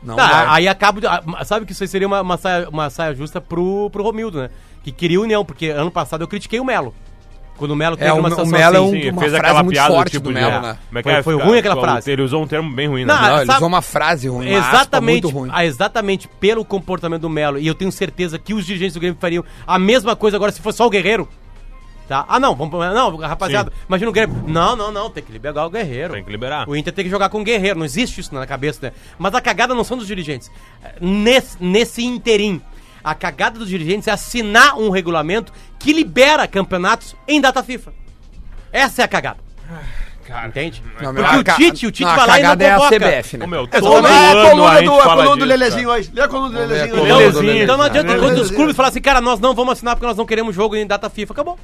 [0.03, 0.47] Não Tá, vai.
[0.61, 1.01] aí acaba.
[1.01, 4.43] de- Sabe que isso aí seria uma, uma, saia, uma saia justa pro, pro Romildo,
[4.43, 4.51] né?
[4.85, 6.95] Que queria união, porque ano passado eu critiquei o Melo.
[7.57, 9.03] Quando o Melo teve É, o- uma o situação Melo é um- assim.
[9.03, 10.79] Sim, uma fez frase aquela muito piada forte tipo do de- Melo, né?
[10.87, 12.11] Como é que Foi- foi ruim aquela o- frase.
[12.13, 13.13] Ele usou um termo bem ruim, né?
[13.15, 15.51] Não, Não, ele sabe- usou uma frase ruim, uma Exatamente, muito ruim.
[15.53, 17.59] ah, exatamente pelo comportamento do Melo.
[17.59, 20.61] E eu tenho certeza que os dirigentes do Grêmio fariam a mesma coisa agora se
[20.61, 21.27] fosse só o Guerreiro.
[22.09, 22.25] Tá?
[22.27, 24.43] Ah, não, vamos, não, rapaziada, imagina o Grêmio.
[24.47, 26.15] Não, não, não, tem que liberar o Guerreiro.
[26.15, 26.67] Tem que liberar.
[26.67, 28.93] O Inter tem que jogar com o Guerreiro, não existe isso na cabeça, né?
[29.19, 30.51] Mas a cagada não são dos dirigentes.
[31.03, 32.63] Nesse, nesse interim,
[33.05, 37.93] a cagada dos dirigentes é assinar um regulamento que libera campeonatos em data FIFA.
[38.73, 39.39] Essa é a cagada.
[40.47, 40.83] Entende?
[41.01, 42.65] Não, meu, Porque a o Tite, o Tite não, a vai lá e não cagada
[42.65, 42.99] é a convoca.
[42.99, 43.45] CBF, né?
[43.45, 45.89] Ô, meu, É, todo coluna, é a ano a coluna do, a coluna do Lelezinho
[45.91, 46.11] hoje.
[46.15, 47.63] Lê a coluna do Lelezinho.
[47.63, 50.17] Então não adianta quando os clubes falarem assim, cara, nós não vamos assinar porque nós
[50.17, 51.33] não queremos jogo em data FIFA.
[51.33, 51.59] Acabou.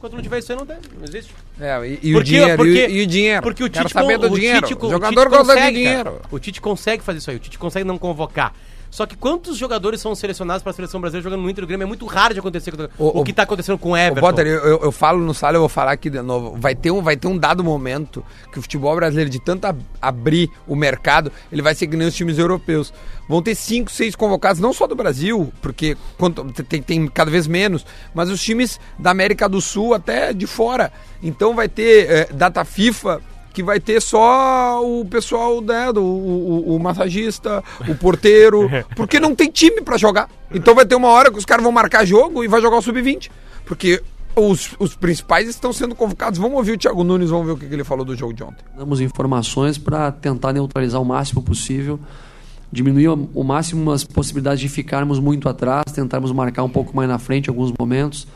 [0.00, 0.76] Enquanto não tiver isso aí, não tem.
[0.96, 1.30] Não existe.
[1.60, 3.42] É, e, e o Porque- dinheiro, porque- e, o- e o dinheiro.
[3.42, 4.66] Porque o Quero Tite, saber con- do o dinheiro.
[4.66, 6.04] Tite, o o jogador Tite gosta de dinheiro.
[6.04, 6.22] cara.
[6.30, 7.36] O Tite consegue fazer isso aí.
[7.36, 8.54] O Tite consegue não convocar.
[8.90, 11.84] Só que quantos jogadores são selecionados para a seleção brasileira jogando no Inter no Grêmio?
[11.84, 14.20] É muito raro de acontecer O- o, que tá acontecendo com o Everton.
[14.20, 16.56] Potter, eu, eu, eu falo no sala, eu vou falar aqui de novo.
[16.58, 19.80] Vai ter, um, vai ter um dado momento que o futebol brasileiro, de tanto ab-
[20.02, 22.92] abrir o mercado, ele vai ser que nem os times europeus.
[23.28, 27.46] Vão ter cinco, seis convocados, não só do Brasil, porque quanto, tem, tem cada vez
[27.46, 30.92] menos, mas os times da América do Sul até de fora.
[31.22, 33.20] Então vai ter eh, data FIFA
[33.52, 39.18] que vai ter só o pessoal né, do o, o- o massagista, o porteiro, porque
[39.20, 40.28] não tem time pra jogar.
[40.54, 42.82] Então vai ter uma hora que os caras vão marcar jogo e vai jogar o
[42.82, 43.30] sub-20,
[43.64, 44.02] porque
[44.36, 46.38] os, os principais estão sendo convocados.
[46.38, 48.42] Vamos ouvir o Thiago Nunes, vamos ver o que, que ele falou do jogo de
[48.44, 48.64] ontem.
[48.76, 51.98] damos informações para tentar neutralizar o máximo possível,
[52.72, 57.08] diminuir o o máximo as possibilidades de ficarmos muito atrás, tentarmos marcar um pouco mais
[57.08, 58.26] na frente em alguns momentos.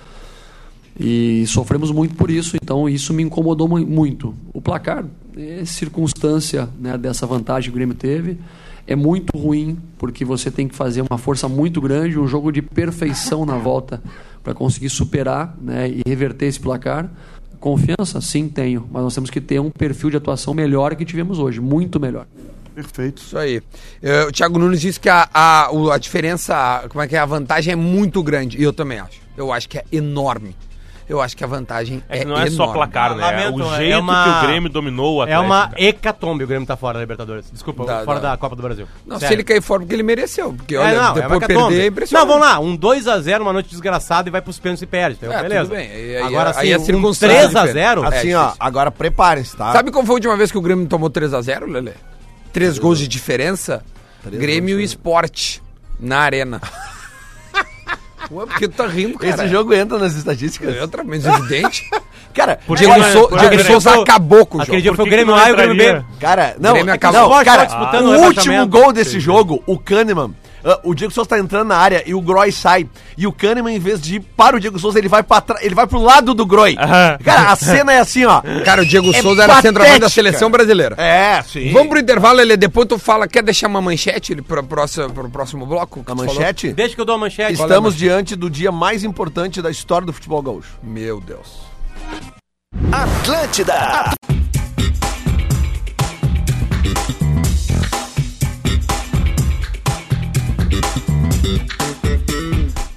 [0.99, 4.35] E sofremos muito por isso, então isso me incomodou mu- muito.
[4.53, 5.05] O placar
[5.37, 8.39] é circunstância né, dessa vantagem que o Grêmio teve.
[8.87, 12.61] É muito ruim, porque você tem que fazer uma força muito grande, um jogo de
[12.63, 14.01] perfeição na volta
[14.43, 17.11] para conseguir superar né, e reverter esse placar.
[17.59, 18.21] Confiança?
[18.21, 21.61] Sim, tenho, mas nós temos que ter um perfil de atuação melhor que tivemos hoje,
[21.61, 22.27] muito melhor.
[22.75, 23.23] Perfeito.
[23.23, 23.63] Isso aí.
[24.03, 27.21] Eh, o Thiago Nunes disse que a, a, a diferença, como é que é?
[27.21, 28.59] A vantagem é muito grande.
[28.59, 29.19] E eu também acho.
[29.37, 30.55] Eu acho que é enorme.
[31.09, 33.23] Eu acho que a vantagem É é, que não é só placar, né?
[33.23, 35.83] Lamento, o é jeito uma- que o Grêmio dominou o É uma cara.
[35.83, 37.51] hecatombe o Grêmio tá fora da Libertadores.
[37.53, 38.31] Desculpa, Dá, fora dá.
[38.31, 38.87] da Copa do Brasil.
[39.07, 39.35] Não, se Sério.
[39.37, 40.55] ele cair fora porque ele mereceu.
[40.55, 41.81] Porque, É, olha, não, é depois uma perder hecatombe.
[41.81, 42.27] é impressionante.
[42.27, 42.59] Não, vamos lá.
[42.59, 45.19] Um 2x0, uma noite desgraçada e vai pros pênaltis e perde.
[45.21, 45.65] Então, É, beleza.
[45.65, 45.91] tudo bem.
[45.91, 47.67] Aí- aí- Agora aí sim, é um circunstância 3x0.
[48.01, 48.15] diferente.
[48.19, 49.73] Assim, É, ó, agora preparem-se, tá?
[49.73, 51.93] Sabe qual foi a última vez que o Grêmio tomou 3x0, Lelê?
[52.53, 53.85] Três gols de diferença?
[54.27, 55.63] Grêmio e Esporte
[56.01, 56.61] na arena.
[58.31, 59.35] Ué, porque tu tá rindo, cara.
[59.35, 60.77] Esse jogo entra nas estatísticas.
[60.77, 61.83] É outra vez evidente.
[62.35, 64.83] Cara, Porque Diego, So, por- Diego Souza acabou com o Aquele jogo.
[64.83, 66.05] dia Por foi o Grêmio A e o Grêmio B.
[66.19, 67.21] Cara, não, Grêmio acabou.
[67.21, 70.35] não, O cara, disputando o o último gol desse jogo, o Kahneman,
[70.65, 72.89] ah, o Diego Souza tá entrando na área e o Groy sai.
[73.17, 75.65] E o Kahneman, em vez de ir para o Diego Souza, ele vai para trás,
[75.65, 76.77] ele vai pro lado do Groy.
[76.79, 77.19] Aham.
[77.23, 78.43] Cara, a cena é assim, ó.
[78.65, 80.97] Cara, o Diego É Souza era centroavante da seleção brasileira.
[80.99, 81.71] É, sim.
[81.73, 82.57] Vamos pro intervalo, Lelê.
[82.57, 86.01] Depois tu fala, quer deixar uma manchete ele, pro, próximo, pro próximo bloco?
[86.01, 86.35] A tu falou?
[86.35, 86.73] manchete?
[86.73, 87.53] Deixa que eu dou a manchete.
[87.53, 90.79] Estamos diante do dia mais importante da história do futebol gaúcho.
[90.83, 91.65] Meu Deus.
[92.91, 94.15] Atlântida.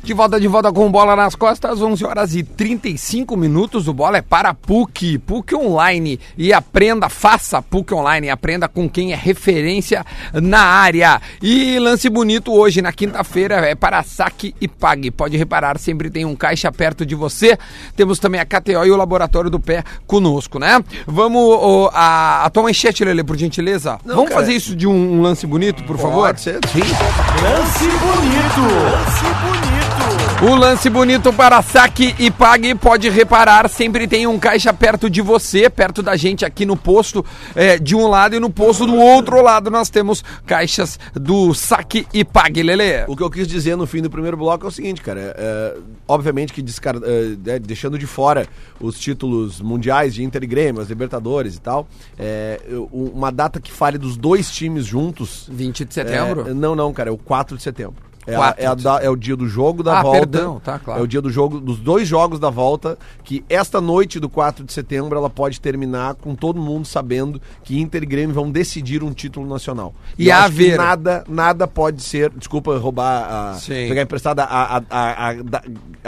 [0.07, 3.89] De volta, de volta com bola nas costas, 11 horas e 35 minutos.
[3.89, 6.17] O bola é para PUC, PUC Online.
[6.37, 8.29] E aprenda, faça PUC Online.
[8.29, 11.21] Aprenda com quem é referência na área.
[11.41, 15.11] E lance bonito hoje, na quinta-feira, é para saque e pague.
[15.11, 17.57] Pode reparar, sempre tem um caixa perto de você.
[17.93, 20.81] Temos também a KTO e o Laboratório do Pé conosco, né?
[21.05, 23.99] Vamos, ô, a, a tua manchete, Lele, por gentileza.
[24.05, 24.39] Não, Vamos cara.
[24.39, 26.27] fazer isso de um, um lance bonito, por favor?
[26.27, 26.79] Pode ser, sim.
[30.39, 35.19] O lance bonito para saque e pague, pode reparar, sempre tem um caixa perto de
[35.19, 38.95] você, perto da gente aqui no posto é, de um lado e no posto do
[38.95, 43.03] outro lado nós temos caixas do saque e pague, Lele.
[43.07, 45.33] O que eu quis dizer no fim do primeiro bloco é o seguinte, cara.
[45.35, 45.75] é,
[46.07, 48.47] obviamente que descar- é, né, deixando de fora
[48.79, 52.59] os títulos mundiais de Inter e Grêmio, as Libertadores e tal, é,
[52.91, 55.47] uma data que fale dos dois times juntos.
[55.51, 56.47] 20 de setembro?
[56.47, 58.06] É, não, não, cara, é o 4 de setembro.
[58.27, 60.19] É, a- 4 é, a da- é o dia do jogo da Ah, volta.
[60.19, 60.99] perdão, tá, claro.
[60.99, 64.63] É o dia do jogo, dos dois jogos da volta, que esta noite do 4
[64.65, 69.01] de setembro ela pode terminar com todo mundo sabendo que Inter e Grêmio vão decidir
[69.03, 69.95] um título nacional.
[70.19, 72.29] E eu a haver- nada, nada pode ser.
[72.31, 73.53] Desculpa roubar a.
[73.55, 73.87] Sim.
[73.87, 75.63] Pegar emprestada a, a, a, a, da-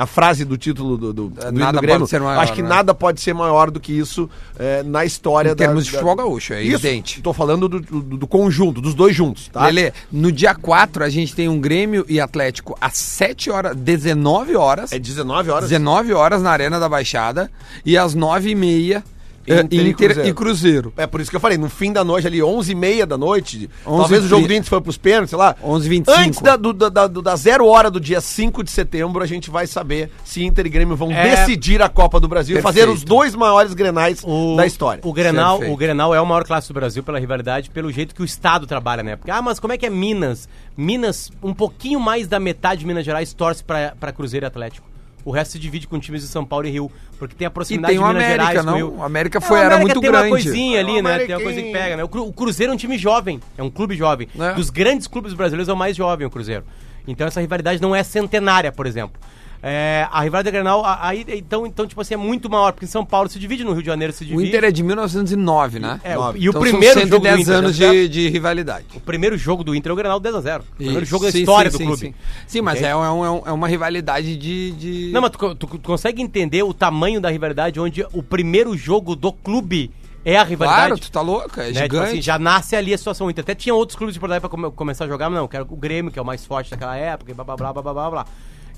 [0.06, 2.00] frase do título do, do, do hino Nada do Grêmio.
[2.02, 2.68] pode ser maior, acho que né?
[2.70, 6.54] nada pode ser maior do que isso é, na história Em termos de futebol gaúcho,
[6.54, 7.22] é Isso, evidente.
[7.22, 9.66] Tô falando do, do, do conjunto, dos dois juntos, tá?
[9.68, 14.56] Lele, no dia 4 a gente tem um Grêmio e Atlético às 7 horas, 19
[14.56, 14.92] horas.
[14.92, 15.70] É 19 horas.
[15.70, 17.52] 19 horas na Arena da Baixada
[17.86, 19.04] e às 9 e meia
[19.52, 20.30] eh, Inter e Inter, Cruzeiro.
[20.30, 20.94] e Cruzeiro.
[20.98, 23.18] É por isso que eu falei, no fim da noite ali, 11 e meia da
[23.18, 25.56] noite, 11 talvez o jogo e- do Inter foi pros pênaltis, sei lá.
[25.64, 26.04] 11h25.
[26.18, 29.66] Antes da, do, da, da, zero hora do dia 5 de setembro, a gente vai
[29.68, 31.36] saber se Inter e Grêmio vão É.
[31.36, 35.02] decidir a Copa do Brasil e fazer os dois maiores grenais O, da história.
[35.04, 35.74] O Grenal, Perfeito.
[35.74, 38.66] o Grenal é o maior clássico do Brasil pela rivalidade, pelo jeito que o Estado
[38.68, 39.16] trabalha, né?
[39.16, 40.48] Porque, ah, mas como é que é Minas?
[40.78, 44.88] Minas, um pouquinho mais da metade de Minas Gerais torce pra Cruzeiro e Atlético.
[45.26, 47.54] O resto se divide com times de São Paulo e Rio, porque tem a E
[47.54, 48.78] proximidade tem o de Minas América, Gerais com o não?
[48.78, 48.96] Rio.
[49.00, 50.26] O América É, foi, era América muito tem grande.
[50.26, 51.20] uma coisinha ali, É, o né?
[51.20, 52.04] Tem uma coisa que pega, né?
[52.04, 54.28] O Cruzeiro é um time jovem, é um clube jovem.
[54.40, 54.54] É.
[54.54, 56.64] Dos grandes clubes brasileiros é o mais jovem o Cruzeiro.
[57.08, 59.20] Então essa rivalidade não é centenária, por exemplo.
[59.62, 63.28] É, a rivalidade Grenal, aí, então, então, tipo assim, é muito maior, porque São Paulo
[63.28, 64.48] se divide, no Rio de Janeiro se O divide.
[64.48, 66.00] Inter é de 1909, né?
[66.02, 67.92] É, o- e o Então primeiro são jogo do 110 Inter, anos né?
[67.92, 68.86] de, de rivalidade.
[68.96, 71.32] O primeiro jogo do Inter é o Grenal 10 a 0 O primeiro jogo da
[71.32, 72.00] Sim, história sim, do sim, clube.
[72.00, 72.14] Sim,
[72.48, 74.72] Sim, mas é, um- é um- é uma rivalidade de.
[74.72, 78.78] de- Não, mas tu, tu- tu consegue entender o tamanho da rivalidade onde o primeiro
[78.78, 79.92] jogo do clube
[80.24, 80.88] é a rivalidade?
[80.88, 81.68] Claro, tu tá louco, é né?
[81.72, 82.10] Tipo gigante.
[82.12, 83.28] assim, já nasce ali a situação.
[83.28, 85.38] O Inter até tinha outros clubes de Porto Alegre pra come- começar a jogar, mas
[85.40, 87.74] não, quero o Grêmio, que é o mais forte daquela época, e blá blá blá
[87.74, 88.26] blá blá blá blá.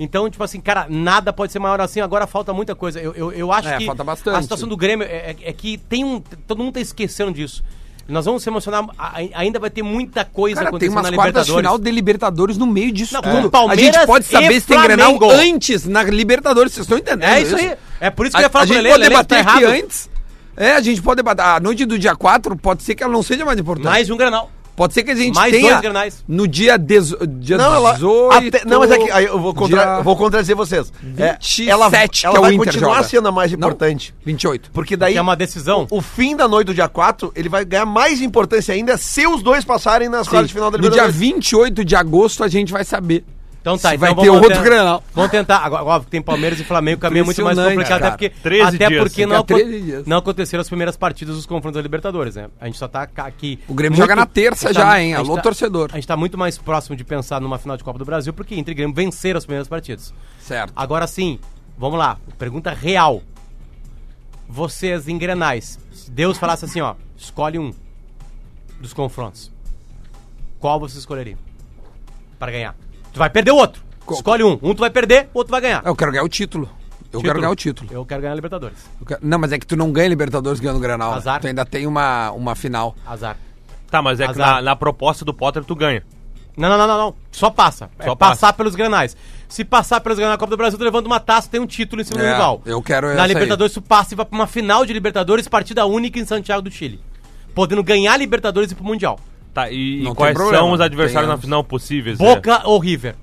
[0.03, 2.99] Então, tipo assim, cara, nada pode ser maior assim, agora falta muita coisa.
[2.99, 4.35] Eu, eu, eu acho É, que falta bastante.
[4.35, 6.19] a situação do Grêmio é, é- é que tem um.
[6.47, 7.63] Todo mundo tá esquecendo disso.
[8.07, 11.15] Nós vamos se emocionar, a- ainda vai ter muita coisa Cara, tem acontecendo umas na
[11.15, 11.55] quartas Libertadores.
[11.69, 13.69] final de Libertadores no meio disso Não, tudo.
[13.69, 17.55] a gente pode saber se tem Grenal antes na Libertadores, vocês estão entendendo É isso
[17.55, 17.77] aí.
[17.99, 19.51] É por isso que eu ia falar a pro gente Lelê, pode Lelê, debater tá
[19.53, 19.75] aqui errado.
[19.83, 20.09] antes.
[20.57, 21.45] É, a gente pode debater.
[21.45, 23.85] A noite do dia 4 pode ser que ela não seja mais importante.
[23.85, 24.49] Mais um Grenal.
[24.81, 26.23] Pode ser que a gente Mais tenha dois Grenais.
[26.27, 27.15] no dia, dezo...
[27.27, 28.47] dia Não, ela, 18...
[28.57, 30.91] até- não, mas é que aí eu vou, contra, dia vou contradizer vocês.
[31.17, 33.07] É, 27, ela que ela é o vai continuar joga.
[33.07, 34.11] sendo a mais Não, importante.
[34.25, 34.71] 28.
[34.73, 35.85] Porque daí Que é uma decisão.
[35.91, 39.43] o fim da noite do dia 4, ele vai ganhar mais importância ainda se os
[39.43, 41.15] dois passarem nas quartas de final da No dia Libertadores.
[41.19, 43.23] 28 de agosto a gente vai saber
[43.61, 45.03] Então tá, Se então vai vamos ter outro tentar- Grenal.
[45.13, 45.57] Vamos tentar.
[45.59, 48.07] Agora, óbvio que tem Palmeiras e Flamengo, o caminho é muito mais complicado, cara.
[48.07, 50.05] até porque, 13 até dias, porque não, acon- 13 dias.
[50.07, 52.49] não aconteceram as primeiras partidas dos confrontos da Libertadores, né?
[52.59, 53.59] A gente só tá aqui.
[53.67, 55.13] O Grêmio muito- joga na terça gente já, hein?
[55.13, 55.89] a gente Alô, torcedor.
[55.91, 58.55] A gente tá muito mais próximo de pensar numa final de Copa do Brasil, porque
[58.55, 60.11] Inter e Grêmio venceram as primeiras partidas.
[60.39, 60.73] Certo.
[60.75, 61.37] Agora sim,
[61.77, 62.17] vamos lá.
[62.39, 63.21] Pergunta real.
[64.49, 67.71] Vocês em Grenais, se Deus falasse assim, ó, escolhe um
[68.79, 69.51] dos confrontos.
[70.59, 71.37] Qual você escolheria?
[72.39, 72.75] Para ganhar.
[73.13, 73.81] Tu vai perder o outro.
[74.05, 74.57] Qual- Escolhe um.
[74.61, 75.81] Um tu vai perder, o outro vai ganhar.
[75.85, 76.69] Eu quero ganhar o título.
[77.13, 77.89] Eu quero ganhar o título.
[77.91, 78.77] Eu quero ganhar a Libertadores.
[78.99, 81.11] Eu quero- Não, mas é que tu não ganha Libertadores ganhando o Granal.
[81.11, 81.17] né?
[81.17, 81.41] Azar.
[81.41, 82.95] Tu ainda tem uma, uma final.
[83.05, 83.35] Azar.
[83.89, 84.55] Tá, mas é que Azar.
[84.55, 86.03] na, na proposta do Potter tu ganha.
[86.55, 87.15] Não, não, não, não, não.
[87.31, 87.89] Só passa.
[87.97, 88.15] Só é passa.
[88.15, 89.15] passar pelos Grenais.
[89.49, 92.01] Se passar pelos Grenais na Copa do Brasil, tu levando uma taça, tem um título
[92.01, 92.61] em cima do É, rival.
[92.65, 93.27] eu quero essa Na aí.
[93.29, 96.71] Libertadores, tu passa e vai pra uma final de Libertadores, partida única em Santiago do
[96.71, 97.01] Chile.
[97.53, 99.19] Podendo ganhar a Libertadores e ir pro Mundial.
[99.53, 102.17] Tá, e, e quais problema, são os adversários na final possíveis?
[102.17, 103.15] Boca ou River?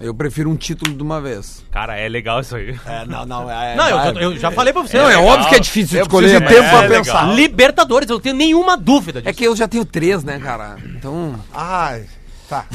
[0.00, 1.64] Eu prefiro um título de uma vez.
[1.68, 1.72] É.
[1.72, 2.78] Cara, é legal isso aí.
[2.86, 3.74] É, não, não, é.
[3.74, 4.96] não, eu, eu já falei pra você.
[4.96, 5.24] Não, é, legal.
[5.26, 6.38] óbvio que é difícil Eu escolher.
[6.38, 7.02] tempo É pra legal.
[7.02, 7.34] pensar.
[7.34, 9.28] Libertadores, eu não tenho nenhuma dúvida disso.
[9.28, 10.76] É que eu já tenho três, né, cara?
[10.84, 11.34] Então.
[11.52, 12.04] Ai,
[12.48, 12.64] tá.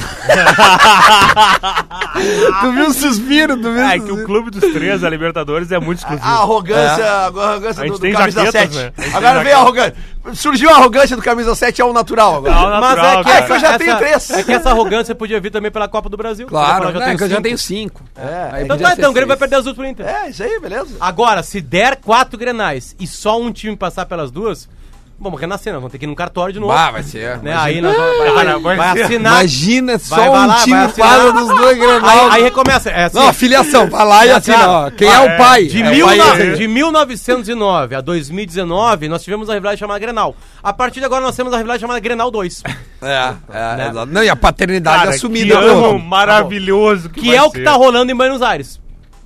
[2.62, 3.56] tu viu o suspiro?
[3.58, 6.28] Tu viu É que o clube dos três, a Libertadores, é muito exclusivo.
[6.28, 8.86] A arrogância, a arrogância A gente do, do tem camisa jaquetas, 7.
[8.86, 8.94] né?
[8.98, 9.96] A gente Agora vem a arrogância.
[10.34, 12.54] Surgiu a arrogância do camisa 7 é o natural agora.
[12.56, 13.30] Não, Mas natural, é que.
[13.32, 14.30] É que eu já tenho três.
[14.30, 16.48] É que essa arrogância podia vir também pela Copa do Brasil.
[16.48, 17.44] Claro, Eu já né, tenho que eu já cinco.
[17.44, 18.02] tenho cinco.
[18.16, 20.06] É, Aí Então tá, então o Grêmio vai perder as duas por Inter.
[20.08, 20.96] É, isso aí, beleza.
[21.00, 24.70] Agora, se der quatro grenais e só um time passar pelas duas,
[25.20, 26.74] vamos renascer, nós vamos ter que ir num cartório de novo.
[26.74, 27.38] Bah, vai ser.
[27.40, 27.56] né?
[27.58, 29.34] Aí nós vamos, vai, vai, vai vai assinar.
[29.34, 32.10] Imagina só vai um lá, vai time fala dos dois Grenal.
[32.10, 32.90] Aí, aí recomeça.
[32.90, 34.92] É assim, Não, a filiação, vai lá e É assina, assim, ó.
[34.92, 35.66] Quem ó, é o pai?
[35.66, 40.00] De, É o mil pai no- de 1909 a 2019, nós tivemos uma rivalidade chamada
[40.00, 40.36] Grenal.
[40.62, 42.64] A partir de agora, nós temos a rivalidade chamada Grenal 2.
[43.06, 43.88] É, é, Né?
[43.90, 44.06] exato.
[44.14, 45.58] Não, e a paternidade Cara, assumida.
[45.58, 47.64] que ano maravilhoso que, Que vai é o que ser.
[47.66, 48.80] tá rolando em Buenos Aires.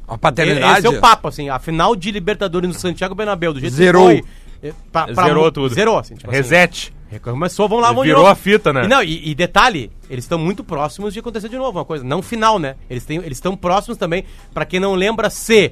[0.08, 0.80] A paternidade.
[0.80, 1.50] Esse é o papo, assim.
[1.50, 4.08] A final de Libertadores no Santiago Bernabéu, do jeito Zerou.
[4.10, 4.26] que foi.
[4.62, 5.74] É, pra- pra Zerou tudo.
[5.74, 6.16] Zerou, assim.
[6.16, 6.38] Tipo assim.
[6.38, 6.94] Reset.
[7.22, 8.32] Começou, vamos lá, vamos Virou novo.
[8.32, 8.84] a fita, né?
[8.84, 12.04] E, não, e, e detalhe, eles estão muito próximos de acontecer de novo uma coisa.
[12.04, 12.76] Não final, né?
[12.90, 14.26] Eles têm- eles estão próximos também.
[14.54, 15.72] Pra quem não lembra, se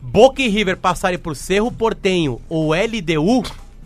[0.00, 3.42] Boca e River passarem por Cerro Portenho ou LDU,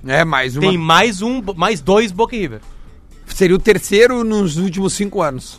[0.06, 0.60] É, mais uma.
[0.68, 2.60] tem mais um, mais dois Boca e River.
[3.26, 5.58] Seria o terceiro nos últimos cinco anos.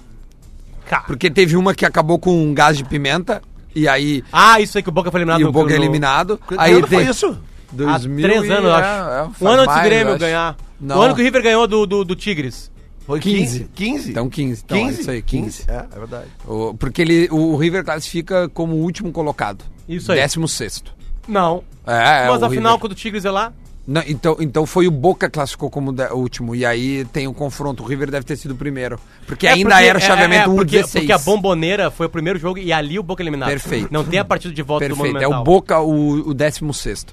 [0.85, 3.41] Cara, Porque teve uma que acabou com um gás de pimenta.
[3.73, 4.23] E aí.
[4.31, 6.37] Ah, isso aí que o Boca foi eliminado E o Boca é no- eliminado.
[6.47, 7.37] Que Aí foi isso?
[7.73, 9.09] Há 2000 três e- anos, eu é, acho.
[9.09, 10.57] é, um faz ano antes do Grêmio ganhar.
[10.79, 10.97] Não.
[10.97, 12.71] O ano que o River ganhou do, do, do Tigres.
[13.05, 13.67] Foi 15.
[13.73, 13.93] 15.
[13.97, 14.09] 15?
[14.11, 14.61] Então 15.
[14.65, 14.89] Então, 15?
[14.97, 15.63] é isso aí, 15.
[15.67, 16.25] É, é verdade.
[16.47, 19.63] O- porque ele, o River classifica como o último colocado.
[19.89, 20.19] Isso aí.
[20.19, 20.93] Décimo sexto.
[21.27, 21.63] Não.
[21.85, 22.79] É, é, Mas o afinal, River.
[22.79, 23.51] quando o Tigres é lá,
[23.87, 26.55] Não, então, então foi o Boca que classificou como de- o último.
[26.55, 27.81] E aí tem o confronto.
[27.83, 28.99] O River deve ter sido o primeiro.
[29.25, 31.03] Porque É ainda porque- era o chaveamento é, é, 1 porque, 16.
[31.05, 33.49] porque a Bomboneira foi o primeiro jogo e ali o Boca eliminado.
[33.49, 33.87] Perfeito.
[33.91, 35.41] Não tem a partida de volta do Perfeito, é Monumental.
[35.41, 37.05] o Boca o, o 16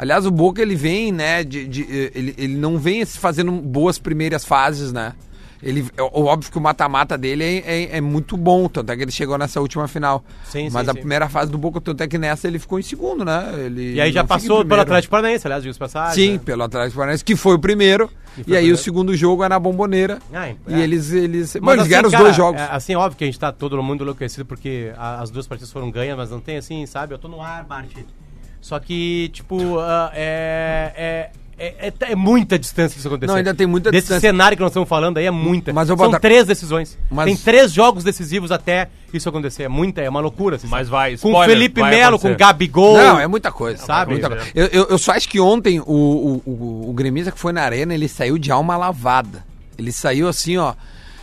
[0.00, 3.98] Aliás, o Boca ele vem, né, de, de- ele, ele não vem se fazendo boas
[3.98, 5.12] primeiras fases, né?
[5.62, 9.02] Ele, é óbvio que o mata-mata dele é, é, é muito bom, tanto é que
[9.02, 10.24] ele chegou nessa última final.
[10.44, 11.00] Sim, Mas sim, a sim.
[11.00, 13.52] primeira fase do Boca, tanto é que nessa ele ficou em segundo, né?
[13.66, 14.80] Ele E aí já passou pelo.
[14.80, 16.14] Atlético Paranaense, aliás, diga-se de passagem.
[16.14, 16.40] Sim, né?
[16.42, 18.08] pelo Atlético Paranaense, que foi o primeiro.
[18.38, 18.74] E o aí primeiro.
[18.74, 20.18] o segundo jogo é na Bomboneira.
[20.32, 20.56] Ah, é.
[20.66, 22.58] E eles, eles, Mas bom, eles assim, ganharam os cara, dois jogos.
[22.58, 25.70] é, assim, óbvio que a gente tá todo mundo enlouquecido porque a- as duas partidas
[25.70, 27.12] foram ganhas, mas não tem assim, sabe?
[27.12, 27.90] Eu tô no ar, Bart.
[28.60, 33.26] Só que, tipo, ah, é, é, é, é- é muita distância que isso acontecer.
[33.30, 34.20] Não, ainda tem muita Desse distância.
[34.30, 35.72] cenário que nós estamos falando aí é muita.
[35.72, 36.98] Mas eu São vou dar- três decisões.
[37.10, 39.64] Mas- Tem três jogos decisivos até isso acontecer.
[39.64, 40.56] É muita, é uma loucura.
[40.56, 42.34] assim, Mas vai, Com spoiler, Felipe Melo, com.
[42.36, 42.96] Gabigol.
[42.96, 43.84] Não, é muita coisa.
[43.84, 44.12] Sabe?
[44.12, 44.52] Muita Pois coisa.
[44.54, 47.62] Eu, eu, eu só acho que ontem o, o, o, o gremista que foi na
[47.62, 49.42] arena, ele saiu de alma lavada.
[49.78, 50.74] Ele saiu assim, ó.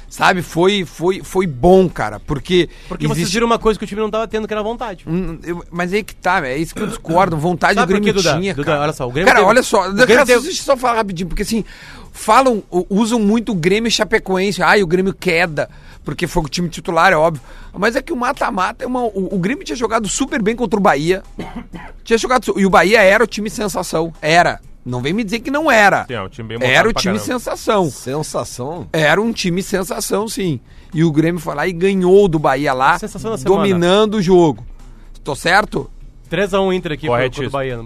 [0.09, 2.19] Sabe, foi, foi, foi bom, cara.
[2.19, 2.69] Porque.
[2.87, 5.03] Porque vocês existe- viram uma coisa que o time não tava tendo, que era vontade.
[5.05, 7.35] Hum, eu- mas aí que tá, é isso que eu discordo.
[7.37, 8.37] Vontade Sabe do quê, Grêmio Duda?
[8.39, 8.81] tinha, Duda, cara.
[8.83, 9.81] olha só, o Grêmio cara, teve- olha só.
[9.81, 11.65] cara, teve- Deixa eu só falar rapidinho, porque assim,
[12.13, 14.63] falam, usam muito o Grêmio Chapecoense.
[14.63, 15.69] Ai, o Grêmio queda,
[16.05, 17.43] porque foi o time titular, é óbvio.
[17.77, 19.03] Mas é que o mata-mata é uma.
[19.03, 21.21] O, o Grêmio tinha jogado super bem contra o Bahia.
[22.03, 22.53] Tinha jogado.
[22.57, 24.13] E o Bahia era o time sensação.
[24.21, 24.59] Era.
[24.87, 26.05] Não vem me dizer que não era.
[26.05, 27.33] Sim, é um time Era o time caramba.
[27.39, 27.89] sensação.
[27.91, 28.87] Sensação.
[28.93, 30.61] Era um time sensação, sim.
[30.93, 33.37] E o Grêmio foi lá e ganhou do Bahia lá, semana.
[33.43, 34.65] dominando o jogo.
[35.25, 35.91] Tô certo?
[36.29, 37.49] 3x1 Inter aqui pro, Corretíssimo.
[37.49, 37.77] pro Bahia.
[37.77, 37.83] Né?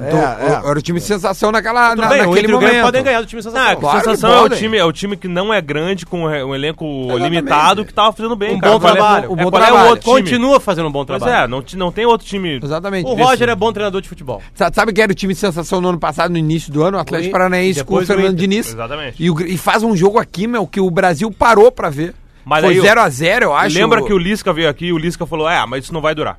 [0.00, 0.68] Do- é.
[0.70, 2.82] Era o time sensação naquela, Tudo na, bem, naquele o momento.
[2.82, 3.66] podem ganhar do time sensação.
[3.66, 6.24] Ah, a Claro sensação é o, time, é o time que não é grande, com
[6.24, 7.22] um elenco Exatamente.
[7.30, 8.72] limitado, que tava fazendo bem, Um cara.
[8.74, 9.24] bom Qual é- trabalho.
[9.24, 9.86] é, Um bom qual é trabalho.
[9.86, 10.22] o outro time?
[10.22, 11.44] Continua fazendo um bom Pois trabalho.
[11.44, 12.60] é, não, não tem outro time.
[12.62, 13.06] Exatamente.
[13.10, 14.42] O Roger é bom treinador de futebol.
[14.54, 16.98] Sa- Sabe que era o time sensação no ano passado, no início do ano?
[16.98, 18.36] O Atlético Paranaense com o Fernando.
[18.36, 18.68] Diniz.
[18.68, 19.22] Exatamente.
[19.22, 22.14] E, o e faz um jogo aqui, meu, que o Brasil parou pra ver.
[22.44, 23.76] Mas Foi aí, 0x0, eu acho.
[23.76, 26.14] Lembra que o Lisca veio aqui e o Lisca falou: É, mas isso não vai
[26.14, 26.36] durar.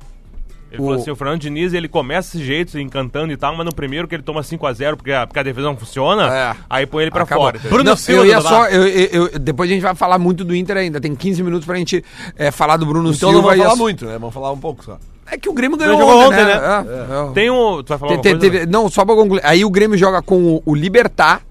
[0.70, 3.64] Ele O- falou assim: o Fernando Diniz ele começa desse jeito, encantando e tal, mas
[3.64, 6.56] no primeiro que ele toma 5x0 porque, a- porque a defesa não funciona, É.
[6.68, 7.46] aí põe ele pra Acabou.
[7.46, 7.58] fora.
[7.58, 8.66] Bruno Não, Silva, eu ia só.
[8.66, 11.00] eu- eu- eu- depois a gente vai falar muito do Inter ainda.
[11.00, 12.04] Tem 15 minutos pra gente
[12.36, 13.34] é, falar do Bruno Então Silva.
[13.34, 14.18] não vamos falar as- muito, né?
[14.18, 14.98] Vamos falar um pouco só.
[15.30, 16.54] É que o Grêmio ganhou ontem, ontem, né?
[16.54, 16.84] né?
[16.88, 17.32] É, é.
[17.34, 17.82] Tem um.
[17.82, 18.40] Tu vai falar Te- uma te- coisa?
[18.40, 19.40] teve- não, só pra concluir.
[19.44, 21.42] Aí o Grêmio joga com o, o Libertar,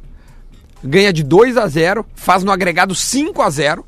[0.83, 3.85] ganha de 2 a 0 faz no agregado 5 a 0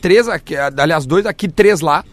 [0.00, 2.04] 3 aqui, aliás, 2 aqui, 3 lá.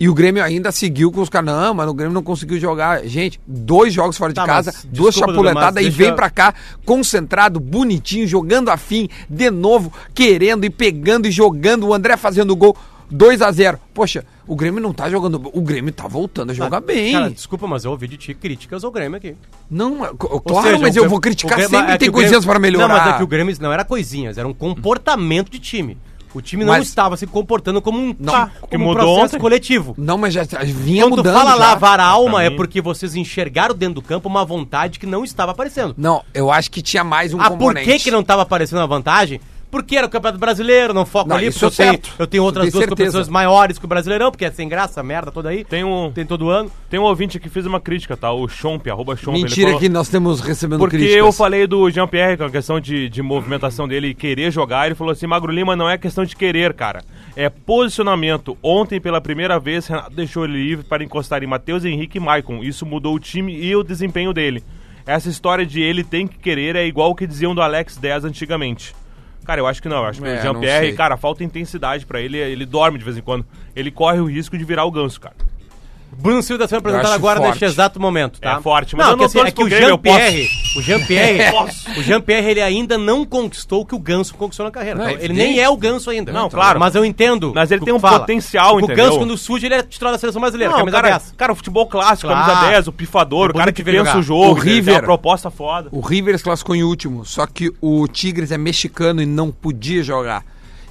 [0.00, 1.54] E o Grêmio ainda seguiu com os caras.
[1.54, 3.04] Não, mas o Grêmio não conseguiu jogar.
[3.04, 6.30] Gente, dois jogos fora de Tá, casa, mas, duas desculpa, chapuletadas e vem deixa- pra
[6.30, 6.54] cá
[6.86, 11.86] concentrado, bonitinho, jogando afim, de novo, querendo e pegando e jogando.
[11.86, 12.74] O André fazendo gol.
[13.12, 15.50] 2 a 0 Poxa, o Grêmio não tá jogando.
[15.52, 17.12] O Grêmio tá voltando a jogar bem.
[17.12, 19.34] Cara, desculpa, mas eu ouvi de ti críticas ao Grêmio aqui.
[19.68, 22.44] Não, é- claro, seja, mas eu vou criticar Grêmio- sempre, é tem o Grêmio- coisinhas
[22.46, 22.88] para melhorar.
[22.88, 25.98] Não, mas é que o Grêmio não era coisinhas, era um comportamento de time.
[26.32, 29.02] O time não Mas- estava se comportando como um, Não, tá, que como um mudou
[29.14, 29.38] processo ontem.
[29.40, 29.94] coletivo.
[29.98, 31.34] Não, mas já já vinha Quando mudando.
[31.34, 31.56] fala já.
[31.56, 35.52] lavar a alma é porque vocês enxergaram dentro do campo uma vontade que não estava
[35.52, 35.94] aparecendo.
[35.98, 37.86] Não, eu acho que tinha mais um ah, por componente.
[37.86, 39.40] que que não estava aparecendo a vantagem?
[39.70, 42.12] Porque era o Campeonato Brasileiro, não foco Não, ali, porque eu é tenho, certo.
[42.18, 42.96] eu tenho outras Tenho duas certeza.
[43.12, 45.64] competições maiores que o Brasileirão, porque é sem graça, a merda toda aí.
[45.64, 46.70] Tem um, Tem todo ano.
[46.90, 48.32] tem um ouvinte que fez uma crítica, tá?
[48.32, 49.36] O Chomp, arroba Chomp.
[49.40, 51.18] Mentira falou- que nós temos recebendo Porque críticas.
[51.24, 54.86] eu falei do Jean-Pierre com a questão de, de movimentação dele e querer jogar.
[54.86, 57.04] Ele falou assim: Magro Lima não é questão de querer, cara.
[57.36, 58.58] É posicionamento.
[58.62, 62.62] Ontem, pela primeira vez, Renato deixou ele livre para encostar em Matheus Henrique e Maicon.
[62.62, 64.62] Isso mudou o time e o desempenho dele.
[65.06, 68.24] Essa história de ele tem que querer é igual o que diziam do Alex 10
[68.24, 68.94] antigamente.
[69.44, 69.98] Cara, eu acho que não.
[69.98, 72.38] Eu acho que É, o Jean-Pierre, cara, falta intensidade pra ele.
[72.38, 73.44] Ele dorme de vez em quando.
[73.74, 75.34] Ele corre o risco de virar o ganso, cara.
[76.16, 77.50] Bruno Silva está sendo apresentado agora forte.
[77.50, 78.56] neste exato momento, tá?
[78.58, 81.54] É forte, mas não, eu não que, assim, é que o Jean-Pierre, o Jean-Pierre,
[81.98, 84.98] o Jean-Pierre ele ainda não conquistou o que o Ganso conquistou na carreira.
[84.98, 86.30] Não, Então, ele nem é o Ganso ainda.
[86.32, 86.78] Não, claro.
[86.78, 87.52] Mas eu entendo.
[87.54, 88.20] Mas ele o tem que um fala.
[88.20, 88.96] potencial, O entendeu?
[89.06, 91.34] Ganso quando surge ele é titular da seleção brasileira, Não, camisa cara, 10.
[91.36, 92.46] cara, o futebol clássico, Claro.
[92.52, 94.18] camisa 10, o pifador, É o cara que pensa jogar.
[94.18, 95.88] o jogo, O River- uma proposta foda.
[95.92, 100.02] O River se classificou em último, só que o Tigres é mexicano e não podia
[100.02, 100.44] jogar.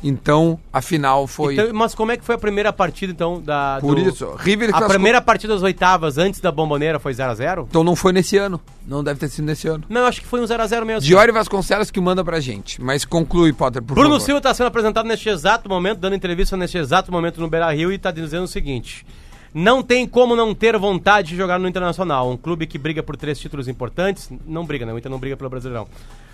[0.04, 1.56] Então, a final foi.
[1.56, 3.80] Então, mas como é que foi a primeira partida, então, da.
[3.82, 7.66] Por do- isso, River A classificou- primeira partida das oitavas antes da bomboneira foi 0x0?
[7.70, 8.62] Então não foi nesse ano.
[8.88, 9.84] Não deve ter sido nesse ano.
[9.90, 11.02] Não, acho que foi um 0x0 mesmo.
[11.02, 12.82] Diori Vasconcelos que manda pra gente.
[12.82, 14.22] Mas conclui, Potter, por Bruno favor.
[14.26, 17.92] Silva está sendo apresentado neste exato momento, dando entrevista neste exato momento no Beira Rio
[17.92, 19.06] e está dizendo o seguinte:
[19.54, 22.32] não tem como não ter vontade de jogar no Internacional.
[22.32, 24.30] Um clube que briga por três títulos importantes.
[24.48, 24.94] Não briga, né?
[24.94, 25.88] O Inter não briga pelo Brasileirão.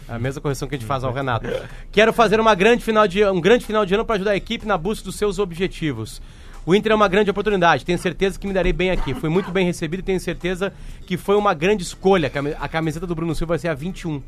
[0.08, 1.48] A mesma correção que a gente faz ao Renato.
[1.92, 4.66] Quero fazer uma grande final de, um grande final de ano para ajudar a equipe
[4.66, 6.22] na busca dos seus objetivos.
[6.66, 7.86] O Inter é uma grande oportunidade.
[7.86, 9.14] Tenho certeza que me darei bem aqui.
[9.14, 10.74] Fui muito bem recebido e tenho certeza
[11.06, 12.32] que foi uma grande escolha.
[12.60, 14.22] A camiseta do Bruno Silva vai ser a 21.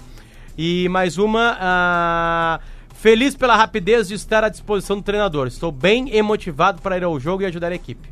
[0.57, 1.57] E mais uma.
[1.59, 2.59] ah,
[2.95, 5.47] feliz pela rapidez de estar à disposição do treinador.
[5.47, 8.07] Estou bem emotivado para ir ao jogo e ajudar a equipe.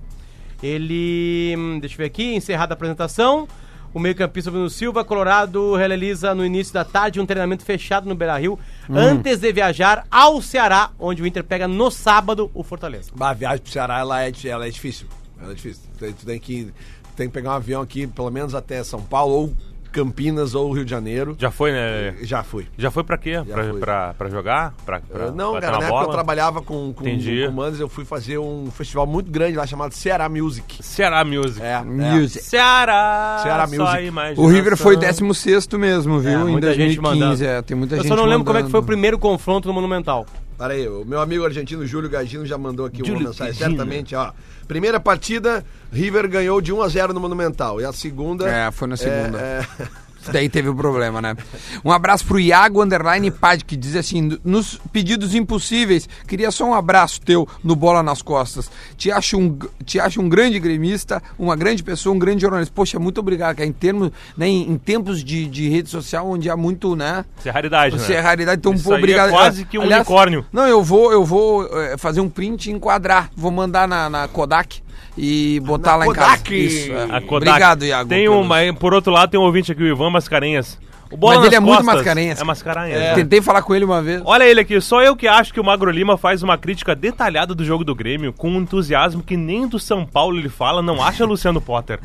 [0.61, 1.53] Ele.
[1.57, 3.47] hum, Deixa eu ver aqui, encerrada a apresentação.
[3.95, 8.37] O meio-campista Bruno Silva, Colorado, realiza no início da tarde um treinamento fechado no Beira
[8.37, 13.09] Rio, antes de viajar ao Ceará, onde o Inter pega no sábado o Fortaleza.
[13.15, 15.07] Bah, a viagem pro Ceará ela é, ela é difícil.
[15.41, 15.81] Ela é difícil.
[15.97, 16.73] Tu, tu tem, que,
[17.15, 19.53] tem que pegar um avião aqui, pelo menos até São Paulo, ou
[19.95, 21.35] Campinas, ou Rio de Janeiro.
[21.39, 22.15] Já foi, né?
[22.21, 22.67] Já fui.
[22.77, 23.41] Já foi pra quê?
[23.49, 23.79] Pra, fui.
[23.79, 24.73] pra, pra jogar?
[24.85, 27.45] Pra, pra Eu- não, cara, na época eu trabalhava com, com, Entendi.
[27.47, 30.83] com Manes, eu fui fazer um festival muito grande lá chamado Ceará Music.
[30.83, 31.61] Ceará Music.
[31.65, 31.81] É, é.
[31.83, 32.43] Music.
[32.43, 33.39] Ceará!
[33.41, 34.39] Ceará só Music.
[34.41, 36.31] O River foi 16 mesmo, viu?
[36.39, 37.19] É, em muita gente 2015.
[37.19, 37.43] mandando.
[37.45, 38.87] É, tem muita Eu gente só não lembro como é que foi o mandando.
[38.87, 40.25] primeiro confronto no Monumental.
[40.57, 43.53] Para aí, o meu amigo argentino Júlio Gagino já mandou aqui uma Júlio mensagem.
[43.53, 43.77] Gagino.
[43.77, 44.31] Certamente, ó.
[44.67, 47.81] Primeira partida, River ganhou de 1 a 0 no Monumental.
[47.81, 48.49] E a segunda.
[48.49, 49.37] É, foi na segunda.
[49.39, 51.35] é, Isso daí teve o problema, né?
[51.83, 56.73] Um abraço pro Iago Underline Pad, que diz assim: nos pedidos impossíveis, queria só um
[56.73, 58.69] abraço teu no Bola nas Costas.
[58.97, 62.73] Te acho um, te acho um grande gremista, uma grande pessoa, um grande jornalista.
[62.73, 63.67] Poxa, muito obrigado, cara.
[63.67, 67.25] Em termos, né, em, em tempos de, de rede social, onde há muito, né?
[67.37, 68.19] Isso é raridade, Você né?
[68.19, 69.29] é raridade, então, Isso pô, aí é obrigado.
[69.29, 70.45] quase que um unicórnio.
[70.51, 73.29] Não, eu vou, eu vou eh, fazer um print e enquadrar.
[73.35, 74.84] Vou mandar na, na Kodak
[75.17, 76.23] e botar Na lá Kodak!
[76.55, 76.75] em casa.
[76.75, 77.03] Isso, é.
[77.03, 77.49] A Kodak.
[77.49, 78.09] Obrigado, Iago.
[78.09, 80.77] Tem pelos- um, mas, por outro lado, tem um ouvinte aqui, o Ivan Mascarenhas.
[81.11, 82.41] O Bola Mas ele é muito Costas mascarenhas.
[82.41, 82.99] É mascarenhas.
[82.99, 83.13] né?
[83.13, 84.23] Tentei falar com ele uma vez.
[84.25, 87.53] Olha ele aqui, só eu que acho que o Magro Lima faz uma crítica detalhada
[87.53, 91.01] do jogo do Grêmio com um entusiasmo que nem do São Paulo ele fala, não
[91.03, 91.99] acha Luciano Potter.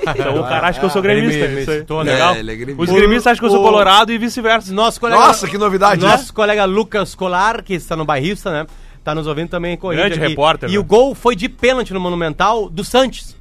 [0.00, 1.46] Então o cara acha que eu sou gremista.
[1.46, 1.78] Me- isso aí.
[1.80, 2.12] né?
[2.12, 2.34] Legal.
[2.34, 2.82] É, ele é gremista.
[2.82, 4.72] Os gremistas acham que eu sou O- colorado e vice-versa.
[4.72, 6.00] Nosso colega, Nossa, que novidade.
[6.00, 8.66] Nosso colega Lucas Colar, que está no bairrista, né?
[9.08, 10.28] Tá nos ouvindo também corrige Grande aqui.
[10.28, 10.78] repórter, E né?
[10.78, 13.34] o gol foi de pênalti no Monumental do Santos,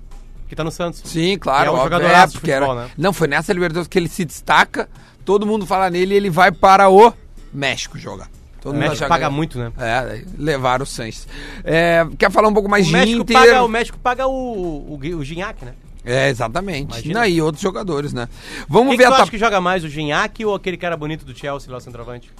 [0.48, 1.02] que tá no Santos.
[1.04, 1.66] Sim, claro.
[1.66, 2.90] E é um jogadoraço de porque era- futebol, né?
[2.98, 4.88] Não, foi nessa Libertadores que ele se destaca,
[5.26, 7.12] todo mundo fala nele e ele vai para o
[7.54, 8.30] México jogar.
[8.62, 9.74] Todo O mundo México paga que- muito, né?
[9.78, 11.28] É, levaram o Sanches.
[11.66, 13.38] É, quer falar um pouco mais O de México, Inter?
[13.38, 15.74] paga, o México paga o, o, o Gignac, né?
[16.06, 16.94] É, exatamente.
[16.94, 17.20] Imagina.
[17.20, 18.30] Não, e outros jogadores, né?
[18.70, 19.30] Vamos Quem ver que a acha tab...
[19.32, 22.32] que joga mais, o Gignac ou aquele cara bonito do Chelsea lá, o centroavante?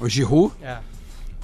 [0.00, 0.52] O Giroud.
[0.62, 0.76] É.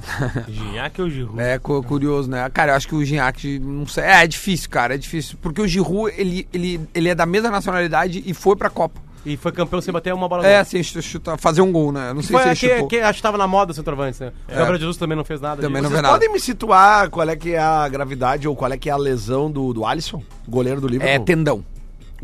[0.49, 1.41] Gignac ou Giroud?
[1.41, 2.49] É cu- curioso, né?
[2.53, 4.05] Cara, eu acho que o Gignac, não sei.
[4.05, 5.39] É, é difícil, cara, é difícil.
[5.41, 9.01] Porque o Giroud, ele, ele, ele é da mesma nacionalidade e foi pra Copa.
[9.27, 12.13] E foi campeão sem bater uma bola É, assim, chu- chutar, fazer um gol, né?
[12.13, 12.89] Não sei Foi se ele aquele chutou.
[12.89, 14.33] que acho que tava na moda centroavante, né?
[14.47, 15.63] O Gabriel Jesus também não fez nada.
[15.63, 15.85] Também disso.
[15.85, 16.15] não Vocês vê nada.
[16.15, 18.99] podem me situar qual é que é a gravidade ou qual é que é a
[18.99, 21.25] lesão do, do Alisson, goleiro do É Liverpool?
[21.25, 21.65] tendão.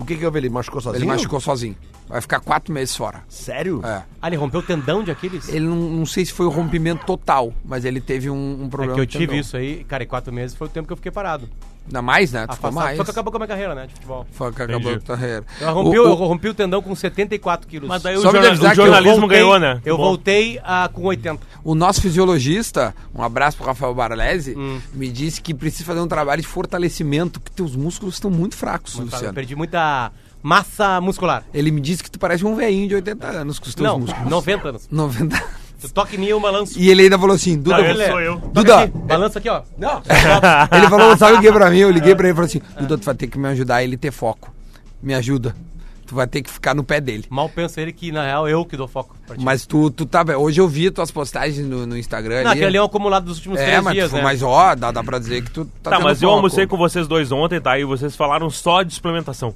[0.00, 0.38] O que que houve?
[0.38, 0.98] Ele machucou sozinho?
[1.02, 1.76] Ele machucou sozinho.
[2.08, 3.22] Vai ficar quatro meses fora.
[3.28, 3.80] Sério?
[3.84, 4.02] É.
[4.20, 5.48] Ah, ele rompeu o tendão de Aquiles?
[5.48, 8.68] Ele não, não sei se foi o rompimento total, mas ele teve um, um É
[8.68, 8.94] problema.
[8.94, 9.40] que eu tive tendão.
[9.40, 11.48] isso aí, cara, em quatro meses foi o tempo que eu fiquei parado.
[11.90, 12.46] Ainda mais, né?
[12.46, 12.94] Tu ficou mais.
[12.96, 14.24] Foi que acabou com a minha carreira, né, de futebol.
[14.30, 15.04] Foi que acabou Entendi.
[15.04, 15.44] a carreira.
[15.60, 17.88] Eu rompi, O- eu o- rompi o tendão com 74 quilos.
[17.88, 19.80] Mas daí Só o, me jorna- o eu jornalismo voltei- ganhou, né?
[19.84, 20.04] Eu Bom.
[20.04, 21.40] voltei ah, com 80.
[21.64, 24.80] O nosso fisiologista, um abraço pro Rafael Baralese, Hum.
[24.94, 28.94] me disse que precisa fazer um trabalho de fortalecimento, que teus músculos estão muito fracos,
[28.96, 29.34] Eu Luciano.
[29.34, 30.12] perdi muita
[30.42, 31.44] massa muscular.
[31.52, 33.98] Ele me disse que tu parece um velhinho de 80 anos com os teus Não,
[33.98, 34.30] músculos.
[34.30, 34.88] 90 anos.
[34.90, 35.36] 90.
[35.38, 35.44] Tu
[35.88, 36.78] toca em mim, eu balanço.
[36.78, 38.36] E ele ainda falou assim, Duda, Não, ele sou eu.
[38.52, 39.62] Duda, aqui, balança aqui, ó.
[39.78, 40.02] Não.
[40.76, 41.78] ele falou, sabe o que pra mim?
[41.78, 43.84] Eu liguei pra ele e falei assim, Duda, tu vai ter que me ajudar a
[43.84, 44.52] ele ter foco.
[45.02, 45.54] Me ajuda.
[46.06, 47.24] Tu vai ter que ficar no pé dele.
[47.30, 49.44] Mal pensa ele que, na real, eu que dou foco pra ti.
[49.44, 50.24] Mas tu, tu tá.
[50.36, 52.42] Hoje eu vi tuas postagens no, no Instagram.
[52.42, 52.58] Não, ali.
[52.58, 54.22] aquele ali é um acumulado dos últimos É, três mas, dias, tu- né?
[54.22, 55.90] mas ó, dá, dá pra dizer que tu tá.
[55.90, 56.36] Tá, tendo mas eu foco.
[56.36, 57.78] almocei com vocês dois ontem, tá?
[57.78, 59.54] E vocês falaram só de suplementação.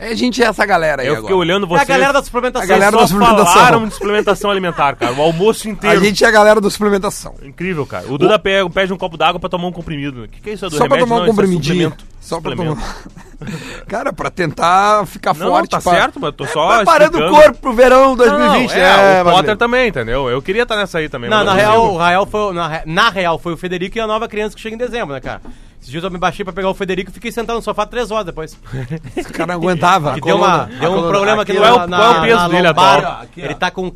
[0.00, 1.26] É, a gente é essa galera aí Eu agora.
[1.26, 1.82] fiquei olhando É vocês.
[1.82, 2.64] a galera da suplementação.
[2.64, 3.52] A galera só da suplementação.
[3.52, 5.12] falaram de suplementação alimentar, cara.
[5.12, 6.00] O almoço A inteiro.
[6.04, 7.34] gente é a galera da suplementação.
[7.42, 8.06] Incrível, cara.
[8.10, 10.24] O Duda pega, pede um copo d'água pra tomar um comprimido.
[10.24, 10.64] O que, que é isso?
[10.64, 11.06] É do Só pra remédio?
[11.06, 11.90] tomar um Não, é comprimidinho.
[11.90, 12.04] suplemento.
[12.20, 12.80] Só pra Suplemento.
[12.80, 12.96] tomar.
[13.88, 15.70] Cara, pra tentar ficar Não, forte.
[15.70, 19.18] tá pra- certo, mas tô só Preparando o corpo pro verão 2020, Não, né?
[19.18, 20.28] é, o Potter também, entendeu?
[20.28, 21.28] Eu queria estar nessa aí também.
[21.30, 24.28] Não, na real, o Rael foi, na, na real, foi o Federico e a nova
[24.28, 25.40] criança que chega em dezembro, né, cara?
[25.80, 28.10] Esses dias eu me baixei pra pegar o Federico e fiquei sentado no sofá três
[28.10, 28.52] horas depois.
[28.54, 30.12] O cara não aguentava.
[30.14, 32.22] Que deu, uma, deu um coluna- problema aqui aqui, é o- na, qual é o
[32.22, 33.26] peso dele atual?
[33.36, 33.90] Ele tá com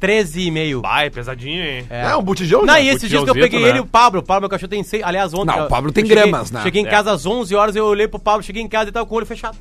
[0.00, 0.80] 13,5.
[0.80, 1.86] Bah, é pesadinho, hein?
[1.90, 2.02] É.
[2.06, 2.60] É, um botijão?
[2.64, 2.80] Não, já.
[2.80, 3.68] e esses dias que eu peguei né?
[3.68, 4.20] ele e o Pablo.
[4.20, 5.02] O Pablo, meu cachorro, tem seis.
[5.02, 5.56] Aliás, ontem.
[5.56, 6.62] Não, o Pablo tem cheguei- gramas, né?
[6.62, 6.90] Cheguei em É.
[6.90, 9.18] casa às 11 horas, eu olhei pro Pablo, cheguei em casa e tava com o
[9.18, 9.56] olho fechado.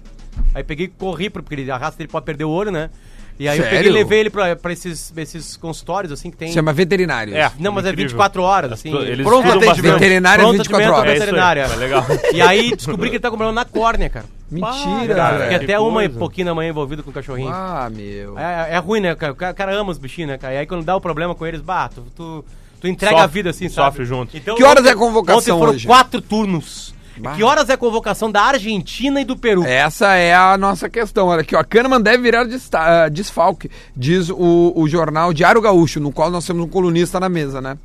[0.53, 2.89] Aí peguei e corri, porque ele, a raça dele pode perder o olho, né?
[3.38, 3.93] E aí eu peguei e Sério?
[3.93, 6.51] levei ele pra, pra esses, esses consultórios, assim, que tem.
[6.53, 7.36] Chama veterinário.
[7.36, 7.51] É.
[7.59, 8.09] Não, mas é Incrível.
[8.11, 8.95] 24 horas, assim.
[8.95, 10.03] Eles Pronto estudam atendimento.
[10.03, 11.11] é Pronto 24 atendimento horas.
[11.11, 11.61] É isso aí, veterinária.
[11.61, 12.05] é legal.
[12.33, 14.25] E aí descobri que ele tá com problema na córnea, cara.
[14.49, 16.19] Mentira, cara, Fiquei até uma e coisa.
[16.19, 17.49] pouquinho da manhã envolvido com o cachorrinho.
[17.51, 18.39] Ah, meu.
[18.39, 19.33] É, é ruim, né, cara?
[19.33, 20.53] O cara, o cara ama os bichinhos, né, cara?
[20.53, 22.45] E aí quando dá o problema com eles, bah, tu, tu,
[22.79, 23.88] tu entrega Sofre- a vida assim, sabe?
[23.91, 24.38] sofre junto.
[24.38, 25.86] Então, Que horas ontem- é a convocação Ontem foram hoje?
[25.88, 26.94] quatro turnos.
[27.18, 27.36] Bah.
[27.36, 29.63] Que horas é a convocação da Argentina e do Peru?
[29.63, 31.28] Essa é a nossa questão.
[31.28, 31.63] Olha aqui, ó.
[31.63, 36.66] Kahneman deve virar ah, desfalque, diz o, o jornal Diário Gaúcho, no qual nós temos
[36.66, 37.78] um colunista na mesa, né?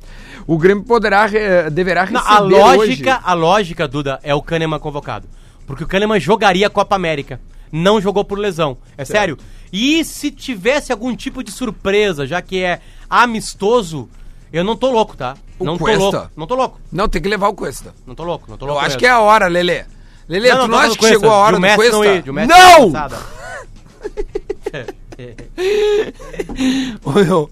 [0.45, 4.41] O Grêmio poderá, re- deverá Não, receber a lógica, hoje- a lógica, Duda, é o
[4.41, 5.27] Kahneman convocado.
[5.65, 7.39] Porque o Kahneman jogaria a Copa América.
[7.71, 8.77] Não jogou por lesão.
[8.97, 9.37] É sério.
[9.71, 14.09] E se tivesse algum tipo de surpresa, já que é amistoso,
[14.51, 15.35] eu não tô louco, tá?
[15.61, 15.99] O não Cuesta?
[15.99, 16.31] tô louco.
[16.35, 16.79] Não tô louco.
[16.91, 17.93] Não, tem que levar o Cuesta.
[18.05, 18.45] Não tô louco.
[18.49, 18.79] Não tô Eu louco.
[18.81, 18.99] acho mesmo.
[18.99, 19.85] que é a hora, Lelê.
[20.27, 21.97] Lelê, tu não, tô acha que Cuesta, chegou a hora do Cuesta?
[21.97, 22.05] Não!
[22.07, 22.91] Ir, não!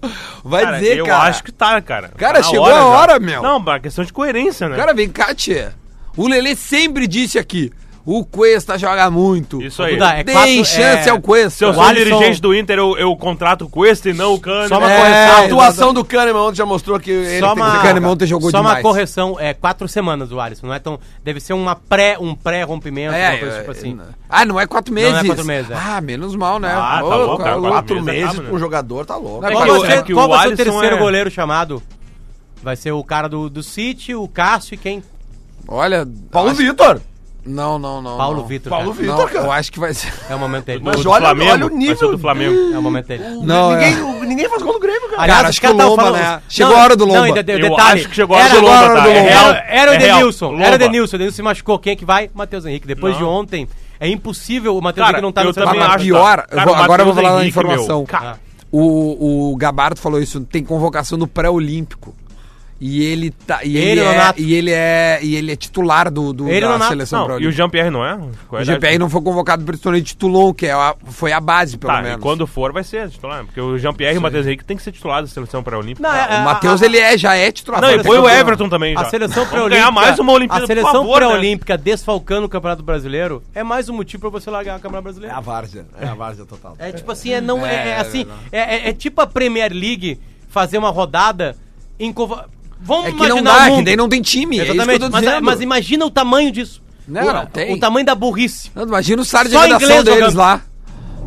[0.44, 1.22] Vai Cara, dizer, eu cara.
[1.28, 2.08] acho que tá, cara.
[2.16, 2.84] Cara, Tá chegou a já.
[2.84, 3.42] hora, meu.
[3.42, 4.76] Não, é questão de coerência, né?
[4.76, 5.74] Cara, vem cá, tia.
[6.16, 7.72] O Lelê sempre disse aqui,
[8.04, 9.60] o Cuesta joga muito.
[9.62, 9.94] Isso aí.
[9.94, 11.50] Duda, é Tem quatro- chance é- ao Cuesta.
[11.50, 14.34] Se eu O sou Alisson- dirigente do Inter, eu, eu contrato o Cuesta e não
[14.34, 14.68] o Cano.
[14.68, 15.36] Só uma É, correção.
[15.36, 18.50] A atuação do Kahneman ontem já mostrou que ele Só tem uma, Kahneman ontem jogou
[18.50, 18.76] só demais.
[18.76, 20.98] uma correção, é quatro semanas do Alisson, não é tão.
[21.22, 23.98] Deve ser uma pré, um pré-rompimento, É, coisa é, tipo assim.
[24.28, 25.12] Ah, não é quatro meses?
[25.12, 25.74] Não é quatro meses, é.
[25.74, 26.72] Ah, menos mal, né?
[26.74, 27.60] Ah, tá louco, cara.
[27.60, 28.48] Quatro meses acaba, né?
[28.50, 29.44] com um jogador, tá louco.
[29.44, 31.82] É Qual vai o- ser, é o vai ser o terceiro é- goleiro chamado?
[32.62, 35.02] Vai ser o cara do, do City, o Cássio e quem?
[35.68, 36.06] Olha...
[36.30, 37.00] Paulo acho- Vitor.
[37.44, 38.16] Não, não, não.
[38.18, 38.46] Paulo não.
[38.46, 38.70] Vitor.
[38.70, 39.00] Paulo cara.
[39.02, 39.46] Vitor, Não, cara.
[39.46, 40.12] eu acho que vai ser...
[40.28, 40.80] É o momento dele.
[40.84, 42.74] Mas do olha- Flamengo, olha o nível- do Flamengo.
[42.74, 43.24] É o momento dele.
[43.42, 43.88] Não, é.
[43.90, 45.22] ninguém, o- ninguém faz gol no Grêmio, cara.
[45.22, 46.42] Aliás, Cara, acho que o Lomba, falando- né?
[46.48, 47.26] Chegou a hora do Não, Lomba.
[47.26, 48.00] ainda tem o Eu detalhe.
[48.00, 49.00] acho que chegou a hora do Lomba, agora tá?
[49.02, 49.28] do É Lomba.
[49.30, 49.84] real, Era, era o é Lomba.
[49.84, 50.54] era o Edenilson.
[50.54, 51.78] O Edenilson se machucou.
[51.78, 52.30] Quem é que vai?
[52.34, 52.86] Matheus Henrique.
[52.86, 53.18] Depois Não.
[53.20, 53.68] de ontem,
[53.98, 56.62] é impossível o Matheus Henrique não tá eu no acho, pior, tá?
[56.62, 58.06] agora eu vou falar da Henrique, informação.
[58.72, 62.14] O, o Gabardo falou isso, tem convocação no pré-olímpico.
[62.82, 63.60] E ele tá.
[63.62, 65.18] E ele, Ele, é, e ele é.
[65.22, 66.88] E ele é titular do, do Ele, da Nonato.
[66.90, 67.56] seleção Não, e o pré-olímpica.
[67.56, 68.14] Jean-Pierre não é?
[68.50, 71.76] O GPR não foi convocado por torneio de Toulon, que é a- foi a base,
[71.76, 72.16] pelo Tá, menos.
[72.16, 74.82] e quando for vai ser titular, porque o Jean-Pierre e o Matheus Henrique tem que
[74.82, 76.08] ser titular da seleção pré-olímpica.
[76.08, 77.82] Não, é- O Matheus, ele é, já é titular.
[77.82, 78.26] Não, e põe o.
[78.26, 79.02] Everton também já.
[79.02, 79.76] A seleção pré-olímpica.
[79.76, 81.26] ganhar mais uma Olimpíada, A seleção favor, né?
[81.26, 85.04] pré-olímpica desfalcando o Campeonato Brasileiro é mais um motivo pra você largar o Campeonato É
[85.10, 85.36] Brasileiro.
[85.36, 85.84] a várzea.
[86.00, 86.76] É a várzea total.
[86.78, 89.70] É tipo assim, é, não, é, É, é assim, é, é- é tipo a Premier
[89.70, 90.18] League
[90.48, 91.54] fazer uma rodada
[91.98, 92.48] Encova...
[92.82, 94.58] Vamos É que não dá, que daí não tem time.
[94.58, 96.82] é Exatamente, tô mas, mas imagina o tamanho disso.
[97.06, 97.74] Não, o, não tem.
[97.74, 98.70] o tamanho da burrice.
[98.74, 100.36] Não, Imagina o sábado de redação deles jogando.
[100.36, 100.62] lá.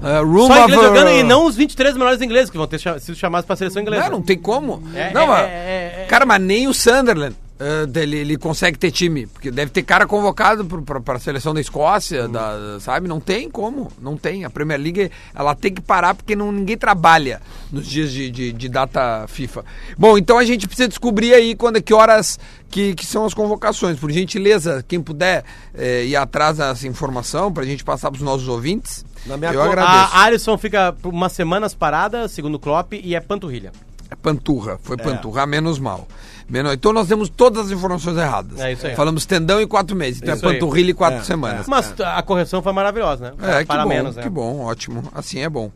[0.01, 2.79] Uh, room Só of, inglês jogando e não os 23 melhores ingleses que vão ter
[2.99, 4.03] sido chamados pra seleção inglesa.
[4.03, 4.83] Não, não tem como.
[4.93, 6.05] É, não, é, é, é, é.
[6.09, 7.35] Cara, mas nem o Sunderland.
[7.59, 11.61] Uh, dele, ele consegue ter time, porque deve ter cara convocado pra, pra seleção da
[11.61, 13.07] Escócia, da, sabe?
[13.07, 14.45] Não tem como, não tem.
[14.45, 17.41] A Premier League, ela tem que parar porque não, ninguém trabalha
[17.71, 19.63] nos dias de, de, de data FIFA.
[19.97, 22.39] Bom, então a gente precisa descobrir aí quando, que horas
[22.69, 23.99] que, que são as convocações.
[23.99, 25.43] Por gentileza, quem puder
[25.75, 29.67] eh, ir atrás dessa informação pra gente passar pros nossos ouvintes, Na minha eu co-
[29.69, 30.15] agradeço.
[30.15, 33.71] A Alisson fica por umas semanas parada, segundo o Klopp, e é panturrilha.
[34.13, 36.07] É panturra, foi panturra, menos mal.
[36.47, 38.59] Menos, então nós temos todas as informações erradas.
[38.59, 38.95] É isso aí.
[38.95, 40.53] Falamos tendão em quatro meses, então Isso é aí.
[40.55, 41.67] panturrilha em quatro É, semanas.
[41.67, 43.59] Mas a correção foi maravilhosa, né?
[43.59, 44.23] É, que Para bom, menos, né?
[44.23, 45.03] que bom, ótimo.
[45.15, 45.71] Assim é bom.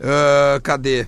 [0.00, 1.06] Ah, cadê?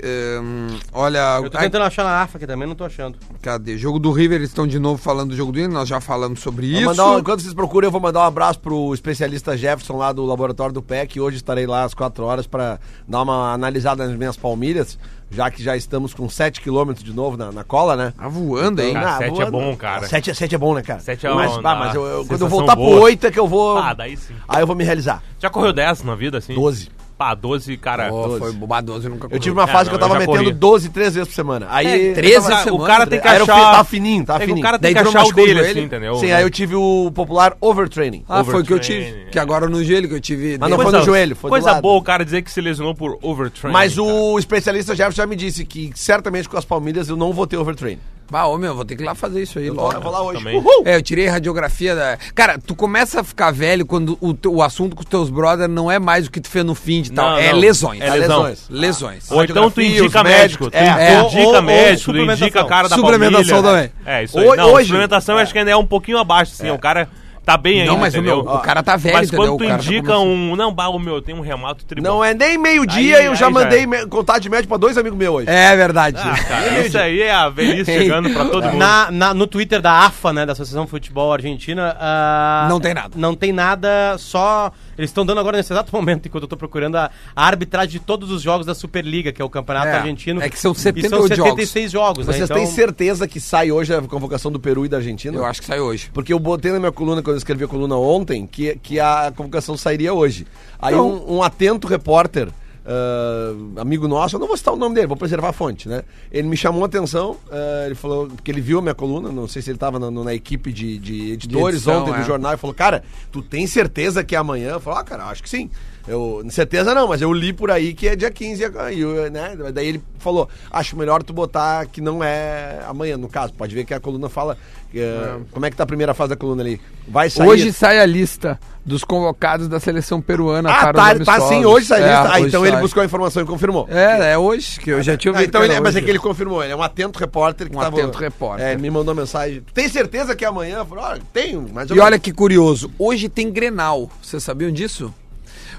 [0.00, 3.18] Ahn, olha, Eu tô ai, tentando achar na AFA aqui também, não tô achando.
[3.42, 3.76] cadê?
[3.76, 6.38] Jogo do River, eles estão de novo falando do jogo do Inter, nós já falamos
[6.38, 6.86] sobre Vou isso.
[6.86, 10.24] mandar um- enquanto vocês procuram, eu vou mandar um abraço pro especialista Jefferson lá do
[10.24, 11.18] Laboratório do PEC.
[11.20, 12.78] Hoje estarei lá às 4 horas para
[13.08, 14.96] dar uma analisada nas minhas palmilhas,
[15.30, 18.12] já que já estamos com 7 km de novo na, na cola, né?
[18.16, 18.94] Tá voando, hein?
[18.94, 19.42] Cara, Ah, sete voando.
[19.46, 20.06] é bom, cara.
[20.08, 21.00] 7 é, sete é bom, né, cara?
[21.00, 23.00] Sete é mas, bom, bah, dá mas eu- eu- quando eu voltar pro boa.
[23.00, 23.78] 8 é que eu vou.
[23.78, 24.34] Ah, daí sim.
[24.48, 25.22] Aí eu vou me realizar.
[25.38, 26.54] Já correu 10 na vida, assim?
[26.54, 26.88] 12.
[27.18, 28.12] Pá, 12, cara.
[28.14, 30.44] Oh, foi bobadoso, nunca Eu tive uma fase É, que eu não, tava eu metendo
[30.44, 30.54] corri.
[30.54, 31.66] 12, 13 vezes por semana.
[31.68, 32.10] Aí.
[32.10, 33.46] É, 13 eu tava- semana, o cara tem que achar...
[33.46, 34.62] Tava fininho, tava é que fininho.
[34.62, 35.70] o cara tem Daí que não achar o dele, joelho?
[35.70, 36.14] assim, entendeu?
[36.14, 38.24] Sim, aí eu tive o popular overtraining.
[38.28, 39.00] Ah, foi o que eu tive.
[39.00, 40.56] Overtraining, Que agora no joelho que eu tive.
[40.60, 41.82] Mas não foi no joelho, foi do Coisa lado.
[41.82, 43.72] boa o cara dizer que se lesionou por overtraining.
[43.72, 44.06] Mas cara.
[44.06, 47.56] o especialista Jefferson já me disse que certamente com as palmilhas eu não vou ter
[47.56, 47.98] overtraining.
[48.30, 49.92] Bah, ô meu, vou ter que ir lá fazer isso aí logo.
[49.92, 50.38] Eu vou lá hoje.
[50.38, 50.58] Também.
[50.58, 50.82] Uhul!
[50.84, 52.18] É, eu tirei radiografia da.
[52.34, 55.70] Cara, tu começa a ficar velho quando o, teu- o assunto com os teus brothers
[55.70, 57.30] não é mais o que tu fez no fim de tal.
[57.30, 57.58] Não, é não.
[57.58, 58.00] lesões.
[58.02, 58.54] É lesão.
[58.68, 59.30] Lesões.
[59.30, 60.70] Ou então tu indica médico.
[60.70, 61.20] Tu é, é.
[61.22, 62.46] indica Ou- ou médico, tu suplementação.
[62.48, 63.90] indica cara da Suplementação palmilha.
[64.04, 64.14] também.
[64.14, 64.46] É, isso aí.
[64.48, 66.70] Ho- Não, hoje- suplementação eu acho que ainda é um pouquinho abaixo, assim.
[66.70, 67.08] O cara
[67.52, 68.44] tá bem ainda, Não, mas o, entendeu?
[68.44, 69.46] meu, o cara tá velho, Mas entendeu?
[69.56, 70.28] quando tu O tá indica começando.
[70.28, 70.56] um...
[70.56, 72.12] Não, bah, o meu, tem um remato tribal.
[72.12, 73.86] Não é nem meio-dia eu já aí já mandei é.
[73.86, 75.48] me- contato de médico pra dois amigos meus hoje.
[75.50, 76.18] É verdade.
[76.20, 78.76] Ah, cara, isso aí é a velhice chegando pra todo mundo.
[78.76, 82.92] Na, na- no Twitter da AFA, né, da Associação de Futebol Argentina, ah, Não tem
[82.94, 83.10] nada.
[83.16, 86.96] Não tem nada, só eles estão dando agora nesse exato momento, enquanto eu tô procurando
[86.96, 90.42] a, a arbitragem de todos os jogos da Superliga, que é o campeonato É, argentino.
[90.42, 92.32] é que são E 78 são 76 jogos, né?
[92.32, 95.36] Vocês Então, têm certeza que sai hoje a convocação do Peru e da Argentina?
[95.36, 96.10] Eu acho que sai hoje.
[96.12, 99.32] Porque eu botei na minha coluna, quando eu escrevi a coluna ontem, que, que a
[99.34, 100.46] convocação sairia hoje.
[100.78, 102.48] Aí Então- um, um atento repórter,
[102.90, 106.02] ah, amigo nosso, eu não vou citar o nome dele, vou preservar a fonte, né?
[106.32, 109.46] Ele me chamou a atenção, ah, ele falou, porque ele viu a minha coluna, não
[109.46, 112.18] sei se ele estava na, na equipe de, de editores edição, ontem é.
[112.18, 114.70] do jornal, e falou, cara, tu tem certeza que é amanhã?
[114.70, 115.70] Eu falei, ah, cara, acho que sim.
[116.06, 119.56] Eu, certeza não, mas eu li por aí que é dia 15, e né?
[119.72, 123.52] Daí ele falou, acho melhor tu botar que não é amanhã, no caso.
[123.52, 124.56] Pode ver que a coluna fala.
[124.94, 126.80] eh, Como é que tá a primeira fase da coluna ali?
[127.06, 127.46] Vai sair.
[127.46, 131.62] Hoje sai a lista dos convocados da seleção peruana ah, para tá, os tá sim,
[131.66, 132.28] hoje sai a É, lista.
[132.28, 132.82] Ah, hoje então ele sai.
[132.82, 133.86] buscou a informação e confirmou.
[133.90, 136.08] É, é hoje, que eu já tinha Ah, ouvido então que ele, mas é que
[136.08, 138.66] ele confirmou, ele é um atento repórter que Um tava, atento repórter.
[138.66, 139.62] É, me mandou mensagem.
[139.74, 140.78] Tem certeza que é amanhã?
[140.78, 144.10] Eu falei, olha, tenho, mas E olha que curioso, hoje tem Grenal.
[144.22, 145.12] Vocês sabiam disso?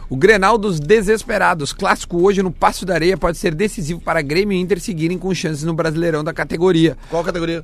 [0.09, 4.57] O Grenal dos desesperados, clássico hoje no Passo da Areia, pode ser decisivo para Grêmio
[4.57, 6.97] e Inter seguirem com chances no Brasileirão da categoria.
[7.11, 7.63] Qual categoria?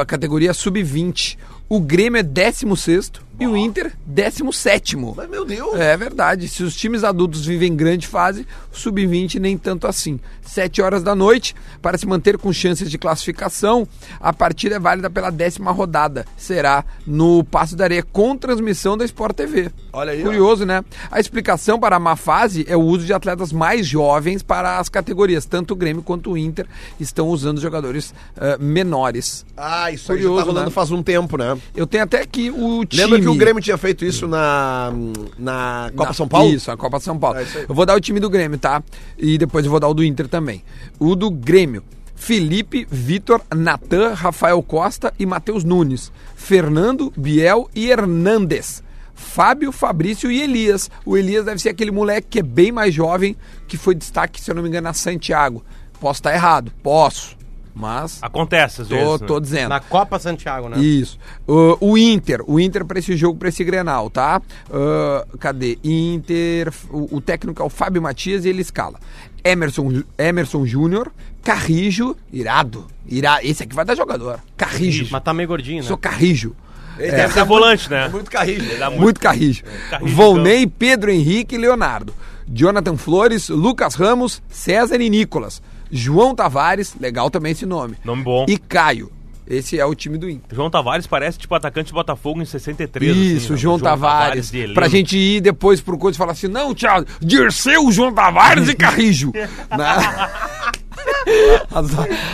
[0.00, 1.36] A categoria sub-20.
[1.72, 4.96] O Grêmio é 16 e o Inter 17.
[4.96, 5.74] Mas meu Deus.
[5.80, 6.46] É verdade.
[6.46, 10.20] Se os times adultos vivem grande fase, o sub-20 nem tanto assim.
[10.42, 13.88] Sete horas da noite, para se manter com chances de classificação,
[14.20, 16.26] a partida é válida pela décima rodada.
[16.36, 19.70] Será no Passo da Areia com transmissão da Sport TV.
[19.92, 20.24] Olha aí, ó.
[20.24, 20.84] Curioso, né?
[21.10, 24.88] A explicação para a má fase é o uso de atletas mais jovens para as
[24.88, 25.46] categorias.
[25.46, 26.66] Tanto o Grêmio quanto o Inter
[26.98, 29.46] estão usando jogadores eh, menores.
[29.56, 30.72] Ah, isso aí já Curioso, tá rolando né?
[30.72, 31.56] faz um tempo, né?
[31.74, 33.02] Eu tenho até aqui o time.
[33.02, 34.92] Lembra que o Grêmio tinha feito isso na,
[35.38, 36.52] na Copa Na- São Paulo?
[36.52, 37.38] Isso, a Copa São Paulo.
[37.38, 38.82] É eu vou dar o time do Grêmio, tá?
[39.18, 40.62] E depois eu vou dar o do Inter também.
[40.98, 41.82] O do Grêmio.
[42.14, 46.12] Felipe, Vitor, Natan, Rafael Costa e Matheus Nunes.
[46.36, 48.82] Fernando, Biel e Hernandes.
[49.14, 50.90] Fábio, Fabrício e Elias.
[51.04, 53.36] O Elias deve ser aquele moleque que é bem mais jovem,
[53.68, 55.64] que foi destaque, se eu não me engano, na Santiago.
[55.98, 56.72] Posso estar errado?
[56.82, 57.36] Posso.
[57.74, 59.20] Mas Acontece às tô, vezes.
[59.20, 59.26] né?
[59.26, 59.68] tô dizendo.
[59.68, 60.78] Na Copa Santiago, né?
[60.78, 61.18] Isso.
[61.46, 64.40] Uh, o Inter, o Inter para esse jogo, para esse Grenal, tá?
[64.68, 65.78] Uh, cadê?
[65.84, 68.98] Inter, o, o técnico é o Fábio Matias e ele escala.
[69.44, 71.10] Emerson, Emerson Júnior,
[71.42, 73.46] Carrijo, irado, irado.
[73.46, 74.40] Esse aqui vai dar jogador.
[74.56, 75.08] Carrijo.
[75.10, 75.88] Mas tá meio gordinho, né?
[75.88, 76.54] Sou Carrijo.
[76.98, 78.06] Ele Deve ser volante, né?
[78.06, 78.78] É muito carrinho.
[78.78, 79.62] Dá Muito, Carrijo.
[79.88, 82.14] Carrijo, Volney, Pedro Henrique e Leonardo.
[82.46, 85.62] Jonathan Flores, Lucas Ramos, César e Nicolas.
[85.90, 87.96] João Tavares, legal também esse nome.
[88.04, 88.46] Nome bom.
[88.48, 89.10] E Caio.
[89.50, 90.54] Esse é o time do Inter.
[90.54, 93.16] João Tavares parece tipo atacante de Botafogo em 63.
[93.16, 93.58] Isso, assim, né?
[93.58, 94.54] João, Tavares.
[94.54, 94.74] Heleno.
[94.74, 98.74] pra gente ir depois pro coisa e falar assim: não, Thiago, Dirceu, João Tavares e
[98.76, 99.32] Carrijo.
[99.76, 100.79] Né?
[101.74, 101.86] as,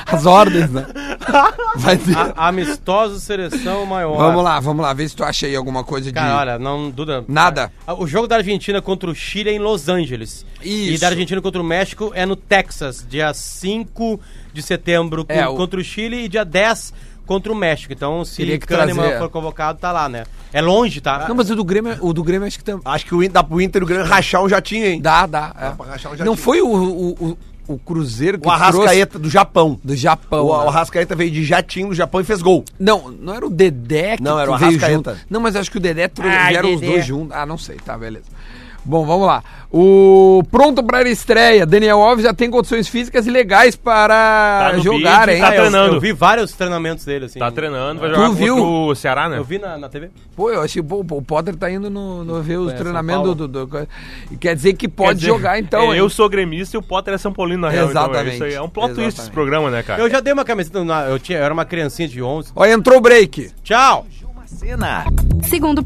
[0.07, 0.87] as ordens, né?
[1.77, 2.17] Vai ter.
[2.17, 4.17] A- Amistoso seleção maior.
[4.17, 6.13] Vamos lá, vamos lá, vê se tu acha aí alguma coisa de.
[6.15, 7.25] Cara, olha, não, Duda.
[7.29, 7.73] Nada.
[7.99, 10.45] O jogo da Argentina contra o Chile é em Los Angeles.
[10.63, 10.93] Isso.
[10.95, 14.21] E da Argentina contra o México é no Texas, dia 5
[14.53, 16.93] de setembro com- É, o- contra o Chile e dia 10
[17.27, 17.93] contra o México.
[17.93, 19.19] Então, se Teria que Kahneman trazer.
[19.19, 20.25] for convocado, tá lá, né?
[20.53, 21.27] É longe, tá?
[21.29, 22.81] Não, mas o do Grêmio, o do Grêmio acho que tam...
[22.85, 25.01] Acho que o Inter, dá pro Inter o Grêmio rachar um jatinho, hein?
[25.01, 25.53] dá, dá.
[25.61, 25.71] é.
[25.71, 26.37] pra rachar um Não jatinho.
[26.37, 27.39] foi o, o, o,
[27.69, 29.79] o Cruzeiro que O Arrascaeta do Japão.
[29.83, 30.47] trouxe do Japão.
[30.47, 30.69] O, o né?
[30.69, 32.65] Arrascaeta veio de jatinho do Japão e fez gol.
[32.79, 35.19] Não, não era o Dedé que Não, era o Arrascaeta.
[35.29, 37.37] Não, mas acho que o Dedé Ai, vieram os dois juntos.
[37.37, 38.27] Ah, não sei, tá, beleza.
[38.87, 39.43] Bom, vamos lá.
[39.73, 41.67] O pronto para a estreia.
[41.67, 45.41] Daniel Alves já tem condições físicas e legais para Tá jogar, vídeo, hein?
[45.41, 45.95] tá eu, treinando.
[45.97, 47.39] eu vi vários treinamentos dele, assim.
[47.41, 48.55] Tá treinando, vai Tu jogar viu?
[48.55, 49.39] contra o Ceará, né?
[49.39, 50.11] Eu vi na, na TV.
[50.37, 53.49] Pô, eu achei pô, o Potter tá indo no, no ver os É, treinamentos do,
[53.49, 53.89] do, do-
[54.39, 55.99] Quer dizer que pode dizer, jogar então, é, hein?
[55.99, 57.91] Eu sou gremista e o Potter é São Paulino, na real.
[57.91, 58.35] Então é Exatamente.
[58.35, 58.55] isso aí.
[58.55, 60.01] É um plot twist esse programa, né, cara?
[60.01, 62.53] Eu já dei uma camiseta, na- eu, tinha, eu era uma criancinha de 11.
[62.55, 63.51] Ó, entrou o break.
[63.65, 64.07] Tchau!
[65.43, 65.83] Segundo